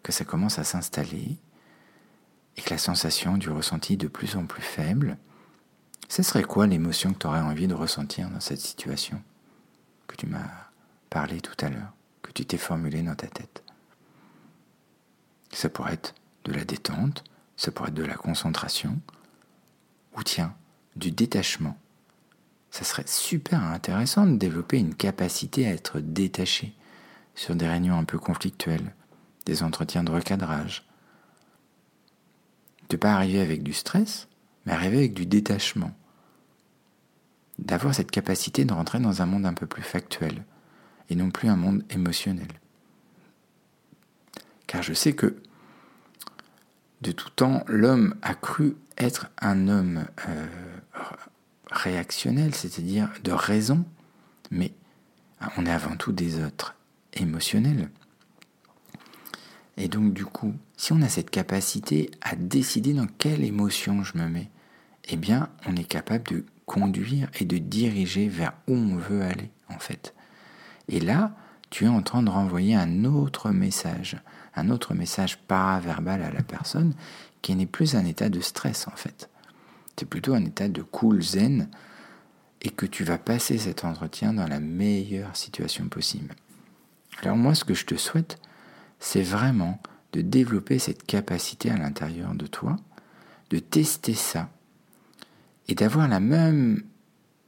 que 0.03 0.11
ça 0.11 0.25
commence 0.25 0.59
à 0.59 0.63
s'installer, 0.63 1.37
et 2.57 2.61
que 2.61 2.69
la 2.69 2.77
sensation 2.77 3.37
du 3.37 3.49
ressenti 3.49 3.93
est 3.93 3.97
de 3.97 4.07
plus 4.07 4.35
en 4.35 4.45
plus 4.45 4.61
faible, 4.61 5.17
ce 6.07 6.23
serait 6.23 6.43
quoi 6.43 6.67
l'émotion 6.67 7.13
que 7.13 7.19
tu 7.19 7.27
aurais 7.27 7.39
envie 7.39 7.67
de 7.67 7.73
ressentir 7.73 8.29
dans 8.29 8.39
cette 8.39 8.59
situation 8.59 9.21
que 10.07 10.15
tu 10.15 10.27
m'as 10.27 10.49
parlé 11.09 11.39
tout 11.41 11.55
à 11.65 11.69
l'heure, 11.69 11.93
que 12.21 12.31
tu 12.31 12.45
t'es 12.45 12.57
formulé 12.57 13.01
dans 13.01 13.15
ta 13.15 13.27
tête? 13.27 13.63
Ça 15.51 15.69
pourrait 15.69 15.93
être 15.93 16.15
de 16.45 16.53
la 16.53 16.65
détente, 16.65 17.23
ça 17.55 17.71
pourrait 17.71 17.89
être 17.89 17.95
de 17.95 18.03
la 18.03 18.15
concentration, 18.15 18.99
ou 20.17 20.23
tiens, 20.23 20.53
du 20.95 21.11
détachement. 21.11 21.77
Ça 22.69 22.83
serait 22.83 23.07
super 23.07 23.61
intéressant 23.61 24.25
de 24.25 24.37
développer 24.37 24.79
une 24.79 24.95
capacité 24.95 25.67
à 25.67 25.71
être 25.71 25.99
détaché 25.99 26.73
sur 27.35 27.55
des 27.55 27.67
réunions 27.67 27.97
un 27.97 28.03
peu 28.03 28.17
conflictuelles, 28.17 28.93
des 29.45 29.63
entretiens 29.63 30.03
de 30.03 30.11
recadrage. 30.11 30.85
De 32.89 32.95
ne 32.95 32.99
pas 32.99 33.13
arriver 33.13 33.41
avec 33.41 33.63
du 33.63 33.73
stress, 33.73 34.27
mais 34.65 34.73
arriver 34.73 34.97
avec 34.97 35.13
du 35.13 35.25
détachement. 35.25 35.91
D'avoir 37.61 37.93
cette 37.93 38.11
capacité 38.11 38.65
de 38.65 38.73
rentrer 38.73 38.99
dans 38.99 39.21
un 39.21 39.25
monde 39.25 39.45
un 39.45 39.53
peu 39.53 39.67
plus 39.67 39.83
factuel 39.83 40.43
et 41.09 41.15
non 41.15 41.29
plus 41.29 41.47
un 41.47 41.55
monde 41.55 41.83
émotionnel. 41.89 42.47
Car 44.67 44.81
je 44.81 44.93
sais 44.93 45.13
que 45.13 45.35
de 47.01 47.11
tout 47.11 47.29
temps, 47.29 47.63
l'homme 47.67 48.15
a 48.21 48.35
cru 48.35 48.75
être 48.97 49.29
un 49.39 49.67
homme 49.67 50.05
euh, 50.27 50.47
réactionnel, 51.71 52.53
c'est-à-dire 52.53 53.09
de 53.23 53.31
raison, 53.31 53.85
mais 54.51 54.73
on 55.57 55.65
est 55.65 55.71
avant 55.71 55.95
tout 55.97 56.11
des 56.11 56.39
êtres 56.39 56.75
émotionnels. 57.13 57.89
Et 59.77 59.87
donc 59.87 60.13
du 60.13 60.25
coup, 60.25 60.53
si 60.77 60.93
on 60.93 61.01
a 61.01 61.09
cette 61.09 61.31
capacité 61.31 62.11
à 62.21 62.35
décider 62.35 62.93
dans 62.93 63.07
quelle 63.07 63.43
émotion 63.43 64.03
je 64.03 64.17
me 64.17 64.27
mets, 64.27 64.51
eh 65.09 65.17
bien 65.17 65.49
on 65.65 65.75
est 65.75 65.85
capable 65.85 66.29
de 66.29 66.45
conduire 66.71 67.29
et 67.37 67.43
de 67.43 67.57
diriger 67.57 68.29
vers 68.29 68.53
où 68.65 68.75
on 68.75 68.95
veut 68.95 69.23
aller 69.23 69.51
en 69.67 69.77
fait. 69.77 70.13
Et 70.87 71.01
là, 71.01 71.35
tu 71.69 71.83
es 71.83 71.89
en 71.89 72.01
train 72.01 72.23
de 72.23 72.29
renvoyer 72.29 72.75
un 72.75 73.03
autre 73.03 73.51
message, 73.51 74.15
un 74.55 74.69
autre 74.69 74.93
message 74.93 75.37
paraverbal 75.37 76.21
à 76.21 76.31
la 76.31 76.43
personne 76.43 76.93
qui 77.41 77.55
n'est 77.55 77.65
plus 77.65 77.93
un 77.95 78.05
état 78.05 78.29
de 78.29 78.39
stress 78.39 78.87
en 78.87 78.95
fait. 78.95 79.29
C'est 79.97 80.05
plutôt 80.07 80.33
un 80.33 80.45
état 80.45 80.69
de 80.69 80.81
cool 80.81 81.21
zen 81.21 81.69
et 82.61 82.69
que 82.69 82.85
tu 82.85 83.03
vas 83.03 83.17
passer 83.17 83.57
cet 83.57 83.83
entretien 83.83 84.31
dans 84.31 84.47
la 84.47 84.61
meilleure 84.61 85.35
situation 85.35 85.89
possible. 85.89 86.33
Alors 87.21 87.35
moi 87.35 87.53
ce 87.53 87.65
que 87.65 87.73
je 87.73 87.85
te 87.85 87.95
souhaite, 87.95 88.39
c'est 88.99 89.23
vraiment 89.23 89.81
de 90.13 90.21
développer 90.21 90.79
cette 90.79 91.05
capacité 91.05 91.69
à 91.69 91.77
l'intérieur 91.77 92.33
de 92.33 92.47
toi, 92.47 92.77
de 93.49 93.59
tester 93.59 94.13
ça 94.13 94.49
et 95.67 95.75
d'avoir 95.75 96.07
la 96.07 96.19
même 96.19 96.83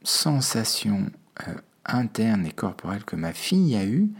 sensation 0.02 1.10
euh, 1.48 1.54
interne 1.84 2.46
et 2.46 2.52
corporelle 2.52 3.04
que 3.04 3.16
ma 3.16 3.32
fille 3.32 3.76
a 3.76 3.84
eue, 3.84 4.10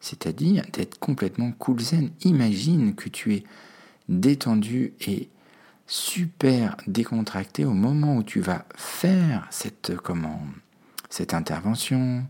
c'est-à-dire 0.00 0.64
d'être 0.72 0.98
complètement 0.98 1.52
cool 1.52 1.80
zen. 1.80 2.10
Imagine 2.22 2.94
que 2.94 3.08
tu 3.08 3.34
es 3.34 3.44
détendu 4.08 4.92
et 5.00 5.28
super 5.86 6.76
décontracté 6.86 7.64
au 7.64 7.72
moment 7.72 8.16
où 8.16 8.22
tu 8.22 8.40
vas 8.40 8.64
faire 8.76 9.46
cette, 9.50 9.96
comment, 9.96 10.40
cette 11.10 11.34
intervention, 11.34 12.24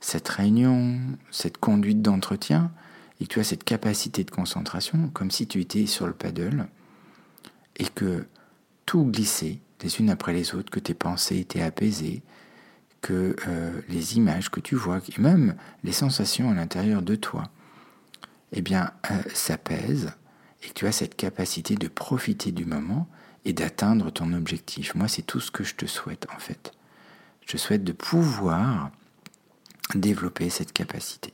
cette 0.00 0.28
réunion, 0.28 0.98
cette 1.30 1.58
conduite 1.58 2.02
d'entretien, 2.02 2.72
et 3.20 3.26
que 3.26 3.34
tu 3.34 3.40
as 3.40 3.44
cette 3.44 3.64
capacité 3.64 4.24
de 4.24 4.30
concentration, 4.30 5.10
comme 5.12 5.30
si 5.30 5.46
tu 5.46 5.60
étais 5.60 5.86
sur 5.86 6.06
le 6.06 6.12
paddle, 6.12 6.66
et 7.76 7.86
que 7.86 8.26
tout 8.86 9.04
glissait 9.04 9.58
les 9.82 10.00
unes 10.00 10.10
après 10.10 10.32
les 10.32 10.54
autres, 10.54 10.70
que 10.70 10.80
tes 10.80 10.94
pensées 10.94 11.38
étaient 11.38 11.62
apaisées, 11.62 12.22
que 13.00 13.36
euh, 13.48 13.80
les 13.88 14.16
images 14.16 14.50
que 14.50 14.60
tu 14.60 14.74
vois, 14.74 14.98
et 14.98 15.20
même 15.20 15.56
les 15.84 15.92
sensations 15.92 16.50
à 16.50 16.54
l'intérieur 16.54 17.02
de 17.02 17.14
toi, 17.14 17.44
eh 18.52 18.62
bien, 18.62 18.92
euh, 19.10 19.22
s'apaisent 19.32 20.12
et 20.62 20.68
que 20.68 20.74
tu 20.74 20.86
as 20.86 20.92
cette 20.92 21.16
capacité 21.16 21.74
de 21.76 21.88
profiter 21.88 22.52
du 22.52 22.64
moment 22.64 23.08
et 23.44 23.52
d'atteindre 23.52 24.10
ton 24.10 24.32
objectif. 24.32 24.94
Moi, 24.94 25.08
c'est 25.08 25.22
tout 25.22 25.40
ce 25.40 25.50
que 25.50 25.64
je 25.64 25.74
te 25.74 25.86
souhaite 25.86 26.26
en 26.34 26.38
fait. 26.38 26.72
Je 27.46 27.56
souhaite 27.56 27.84
de 27.84 27.92
pouvoir 27.92 28.90
développer 29.94 30.50
cette 30.50 30.72
capacité. 30.72 31.32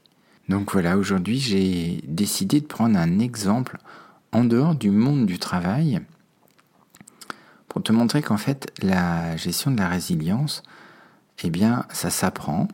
Donc 0.48 0.72
voilà, 0.72 0.96
aujourd'hui, 0.96 1.40
j'ai 1.40 2.00
décidé 2.06 2.60
de 2.60 2.66
prendre 2.66 2.98
un 2.98 3.18
exemple 3.18 3.78
en 4.32 4.44
dehors 4.44 4.74
du 4.74 4.90
monde 4.90 5.26
du 5.26 5.38
travail 5.38 6.00
pour 7.76 7.82
te 7.82 7.92
montrer 7.92 8.22
qu'en 8.22 8.38
fait, 8.38 8.72
la 8.80 9.36
gestion 9.36 9.70
de 9.70 9.76
la 9.76 9.86
résilience, 9.86 10.62
eh 11.44 11.50
bien, 11.50 11.84
ça 11.90 12.08
s'apprend, 12.08 12.68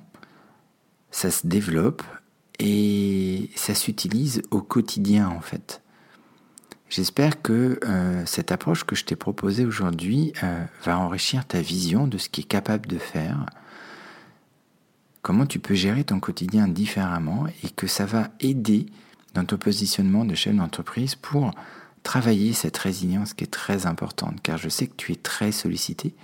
ça 1.10 1.32
se 1.32 1.44
développe 1.44 2.04
et 2.60 3.50
ça 3.56 3.74
s'utilise 3.74 4.42
au 4.52 4.62
quotidien 4.62 5.28
en 5.28 5.40
fait. 5.40 5.82
J'espère 6.88 7.42
que 7.42 7.80
euh, 7.84 8.24
cette 8.26 8.52
approche 8.52 8.84
que 8.84 8.94
je 8.94 9.04
t'ai 9.04 9.16
proposée 9.16 9.66
aujourd'hui 9.66 10.34
euh, 10.44 10.64
va 10.84 10.96
enrichir 10.96 11.48
ta 11.48 11.60
vision 11.60 12.06
de 12.06 12.16
ce 12.16 12.28
qui 12.28 12.42
est 12.42 12.44
capable 12.44 12.86
de 12.86 12.98
faire, 12.98 13.46
comment 15.20 15.46
tu 15.46 15.58
peux 15.58 15.74
gérer 15.74 16.04
ton 16.04 16.20
quotidien 16.20 16.68
différemment 16.68 17.48
et 17.64 17.70
que 17.70 17.88
ça 17.88 18.06
va 18.06 18.28
aider 18.38 18.86
dans 19.34 19.44
ton 19.44 19.56
positionnement 19.56 20.24
de 20.24 20.36
chef 20.36 20.54
d'entreprise 20.54 21.16
pour 21.16 21.50
travailler 22.02 22.52
cette 22.52 22.76
résilience 22.76 23.34
qui 23.34 23.44
est 23.44 23.52
très 23.52 23.86
importante, 23.86 24.40
car 24.42 24.58
je 24.58 24.68
sais 24.68 24.86
que 24.86 24.96
tu 24.96 25.12
es 25.12 25.16
très 25.16 25.52
sollicité, 25.52 26.14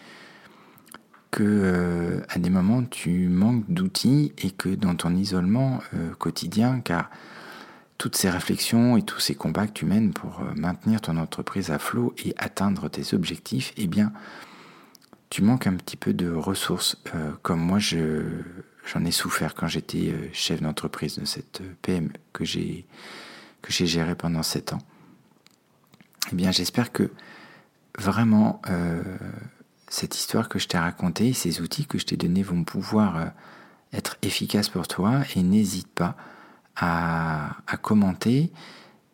que 1.30 1.42
euh, 1.44 2.20
à 2.28 2.38
des 2.38 2.50
moments 2.50 2.84
tu 2.84 3.28
manques 3.28 3.64
d'outils 3.68 4.32
et 4.38 4.50
que 4.50 4.70
dans 4.70 4.94
ton 4.94 5.14
isolement 5.14 5.80
euh, 5.94 6.14
quotidien, 6.14 6.80
car 6.80 7.10
toutes 7.96 8.16
ces 8.16 8.30
réflexions 8.30 8.96
et 8.96 9.02
tous 9.02 9.20
ces 9.20 9.34
combats 9.34 9.66
que 9.66 9.72
tu 9.72 9.84
mènes 9.84 10.12
pour 10.12 10.40
euh, 10.40 10.52
maintenir 10.56 11.00
ton 11.00 11.16
entreprise 11.16 11.70
à 11.70 11.78
flot 11.78 12.14
et 12.24 12.34
atteindre 12.38 12.88
tes 12.88 13.14
objectifs, 13.14 13.72
eh 13.76 13.86
bien, 13.86 14.12
tu 15.30 15.42
manques 15.42 15.66
un 15.66 15.74
petit 15.74 15.96
peu 15.96 16.14
de 16.14 16.30
ressources, 16.30 16.96
comme 17.42 17.60
moi 17.60 17.78
j'en 17.78 19.04
ai 19.04 19.10
souffert 19.10 19.54
quand 19.54 19.68
j'étais 19.68 20.14
chef 20.32 20.62
d'entreprise 20.62 21.18
de 21.18 21.26
cette 21.26 21.60
PME 21.82 22.08
que 22.32 22.46
j'ai 22.46 22.86
que 23.60 23.70
j'ai 23.70 23.86
géré 23.86 24.14
pendant 24.14 24.42
sept 24.42 24.72
ans. 24.72 24.78
Eh 26.30 26.34
bien, 26.34 26.52
j'espère 26.52 26.92
que 26.92 27.10
vraiment 27.98 28.60
cette 29.88 30.16
histoire 30.16 30.48
que 30.48 30.58
je 30.58 30.68
t'ai 30.68 30.78
racontée, 30.78 31.32
ces 31.32 31.60
outils 31.60 31.86
que 31.86 31.98
je 31.98 32.06
t'ai 32.06 32.16
donnés 32.16 32.42
vont 32.42 32.64
pouvoir 32.64 33.32
être 33.92 34.16
efficaces 34.22 34.68
pour 34.68 34.88
toi 34.88 35.20
et 35.34 35.42
n'hésite 35.42 35.88
pas 35.88 36.16
à, 36.76 37.56
commenter 37.82 38.52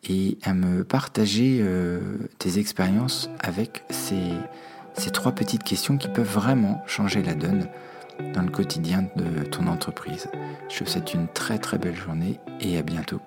et 0.07 0.37
à 0.43 0.53
me 0.53 0.83
partager 0.83 1.59
euh, 1.61 1.99
tes 2.37 2.59
expériences 2.59 3.29
avec 3.39 3.83
ces, 3.89 4.33
ces 4.93 5.09
trois 5.09 5.31
petites 5.31 5.63
questions 5.63 5.97
qui 5.97 6.07
peuvent 6.07 6.31
vraiment 6.31 6.83
changer 6.85 7.23
la 7.23 7.33
donne 7.33 7.67
dans 8.33 8.43
le 8.43 8.51
quotidien 8.51 9.07
de 9.15 9.43
ton 9.45 9.67
entreprise. 9.67 10.27
Je 10.69 10.83
te 10.83 10.89
souhaite 10.89 11.13
une 11.13 11.27
très 11.27 11.57
très 11.57 11.77
belle 11.77 11.95
journée 11.95 12.39
et 12.59 12.77
à 12.77 12.81
bientôt. 12.81 13.19